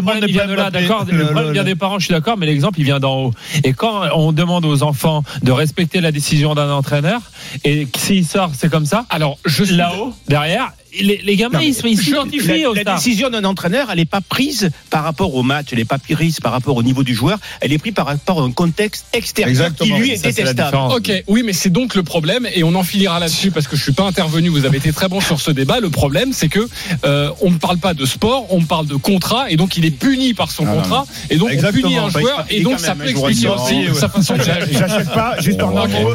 problème, 0.00 0.24
vient 0.26 0.46
de 0.46 0.54
là, 0.54 0.70
d'accord. 0.70 1.04
Le- 1.12 1.24
problème 1.26 1.52
vient 1.52 1.64
des 1.64 1.74
parents, 1.74 1.98
je 1.98 2.06
suis 2.06 2.14
d'accord, 2.14 2.38
mais 2.38 2.46
l'exemple, 2.46 2.78
il 2.78 2.84
vient 2.84 3.00
d'en 3.00 3.16
haut. 3.24 3.30
Et 3.64 3.72
quand 3.74 4.02
on 4.14 4.32
demande 4.32 4.64
aux 4.64 4.82
enfants 4.82 5.22
de 5.42 5.52
respecter 5.52 6.00
la 6.00 6.12
décision 6.12 6.54
d'un 6.54 6.70
entraîneur, 6.70 7.20
et 7.64 7.86
s'il 7.96 8.24
sort, 8.24 8.50
c'est 8.54 8.70
comme 8.70 8.86
ça. 8.86 9.04
Alors, 9.10 9.36
je 9.44 9.64
suis 9.64 9.74
Là-haut, 9.76 10.12
derrière, 10.28 10.72
les, 11.00 11.20
les 11.22 11.36
gamins, 11.36 11.58
Non, 11.58 11.64
ils 11.64 11.74
s'identifient 11.74 12.62
la, 12.62 12.70
aux 12.70 12.74
la 12.74 12.84
décision 12.84 13.30
d'un 13.30 13.44
entraîneur, 13.44 13.88
elle 13.90 13.98
n'est 13.98 14.04
pas 14.04 14.20
prise 14.20 14.70
par 14.90 15.04
rapport 15.04 15.34
au 15.34 15.42
match, 15.42 15.68
elle 15.72 15.78
n'est 15.78 15.84
pas 15.84 15.98
prise 15.98 16.40
par 16.40 16.52
rapport 16.52 16.76
au 16.76 16.82
niveau 16.82 17.02
du 17.02 17.14
joueur, 17.14 17.38
elle 17.60 17.72
est 17.72 17.78
prise 17.78 17.92
par 17.94 18.06
rapport 18.06 18.40
à 18.40 18.44
un 18.44 18.52
contexte 18.52 19.06
extérieur 19.12 19.50
Exactement. 19.50 19.96
qui 19.96 20.02
lui 20.02 20.10
est 20.10 20.16
Ça, 20.16 20.28
détestable. 20.28 20.64
différence. 20.64 20.94
Ok, 20.94 21.12
oui, 21.28 21.42
mais 21.44 21.52
c'est 21.52 21.70
donc 21.70 21.94
le 21.94 22.02
problème, 22.02 22.46
et 22.54 22.62
on 22.64 22.74
en 22.74 22.82
finira 22.82 23.18
là-dessus 23.18 23.50
parce 23.50 23.66
que 23.68 23.76
je 23.76 23.82
suis 23.82 23.92
pas 23.92 24.04
intervenu. 24.04 24.48
Vous 24.48 24.64
avez 24.64 24.78
été 24.78 24.92
très 24.92 25.08
bon 25.08 25.20
sur 25.20 25.40
ce 25.40 25.50
débat. 25.50 25.80
Le 25.80 25.90
problème, 25.90 26.32
c'est 26.32 26.48
que 26.48 26.68
euh, 27.04 27.30
on 27.40 27.50
ne 27.50 27.58
parle 27.58 27.78
pas 27.78 27.94
de 27.94 28.04
sport, 28.06 28.46
on 28.50 28.62
parle 28.62 28.86
de 28.86 28.96
contrat, 28.96 29.50
et 29.50 29.56
donc 29.56 29.76
il 29.76 29.84
est 29.84 29.90
puni 29.90 30.34
par 30.34 30.50
son 30.50 30.64
non, 30.64 30.74
contrat, 30.76 31.06
et 31.30 31.36
donc 31.36 31.48
on 31.48 31.52
Exactement. 31.52 31.82
punit 31.88 31.98
un 31.98 32.08
Bah, 32.08 32.20
joueur, 32.20 32.46
et 32.50 32.60
donc 32.62 32.78
ça 32.80 32.94
peut 32.94 33.08
expliquer 33.08 33.48
aussi 33.48 33.86
sa 33.94 34.08
façon 34.08 34.36
de. 34.36 34.42
J'achète 34.70 35.10
pas, 35.12 35.40
juste 35.40 35.62
en 35.62 35.76
un 35.76 35.88
mot, 35.88 36.14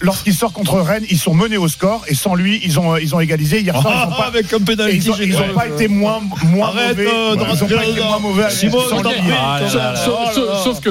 lorsqu'il 0.00 0.34
sort 0.34 0.52
contre 0.52 0.80
Rennes, 0.80 1.04
ils 1.10 1.18
sont 1.18 1.34
menés 1.34 1.56
au 1.56 1.68
score 1.68 2.04
et 2.08 2.14
sans 2.14 2.34
lui, 2.34 2.60
ils 2.64 2.78
ont, 2.78 2.96
ils 3.06 3.14
ont 3.14 3.20
égalisé. 3.20 3.60
Hier 3.60 3.80
soir, 3.80 3.92
ils 3.94 4.08
ont 4.08 4.12
Ah, 4.12 4.16
pas, 4.22 4.26
avec 4.28 4.52
un 4.52 4.56
et 4.58 4.60
pénalty. 4.60 4.96
ils 4.96 5.10
ont, 5.10 5.16
ils 5.20 5.36
ont 5.36 5.54
pas 5.54 5.66
été 5.68 5.88
moins, 5.88 6.20
moins 6.52 6.68
Arrête, 6.68 6.96
mauvais. 6.96 7.08
euh, 7.08 7.30
de 7.36 7.36
ils 7.36 7.42
ont 7.42 7.44
rentrer 7.46 7.74
pas 7.76 7.82
été 7.84 7.92
dedans. 7.94 8.06
moins 8.08 8.18
mauvais. 8.18 8.50
Simon, 8.50 8.78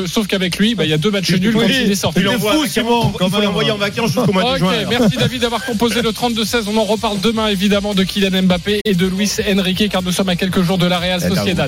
Sauf- 0.07 0.27
qu'avec 0.27 0.57
lui, 0.57 0.75
bah, 0.75 0.83
il 0.85 0.89
y 0.89 0.93
a 0.93 0.97
deux 0.97 1.11
matchs 1.11 1.31
nuls 1.33 1.53
quand 1.53 1.61
il 1.67 1.91
est 1.91 1.95
sorti. 1.95 2.21
il 2.21 2.27
est 2.27 2.39
fou, 2.39 2.65
Simon, 2.67 3.11
quand 3.17 3.25
Il 3.27 3.31
faut 3.31 3.37
même. 3.37 3.45
l'envoyer 3.45 3.71
en 3.71 3.77
vacances 3.77 4.11
jusqu'au 4.11 4.31
mois 4.31 4.43
de 4.43 4.49
Ok, 4.49 4.57
juin. 4.59 4.71
merci 4.89 5.17
David 5.17 5.41
d'avoir 5.41 5.63
composé 5.65 6.01
le 6.01 6.11
32-16. 6.11 6.65
On 6.73 6.77
en 6.77 6.83
reparle 6.83 7.19
demain 7.19 7.47
évidemment 7.47 7.93
de 7.93 8.03
Kylian 8.03 8.43
Mbappé 8.43 8.79
et 8.85 8.93
de 8.93 9.05
Luis 9.07 9.31
Enrique 9.47 9.89
car 9.89 10.01
nous 10.01 10.11
sommes 10.11 10.29
à 10.29 10.35
quelques 10.35 10.61
jours 10.61 10.77
de 10.77 10.85
la 10.87 10.99
Real 10.99 11.19
Eh, 11.23 11.29
t'as 11.29 11.35
Sociedad. 11.35 11.55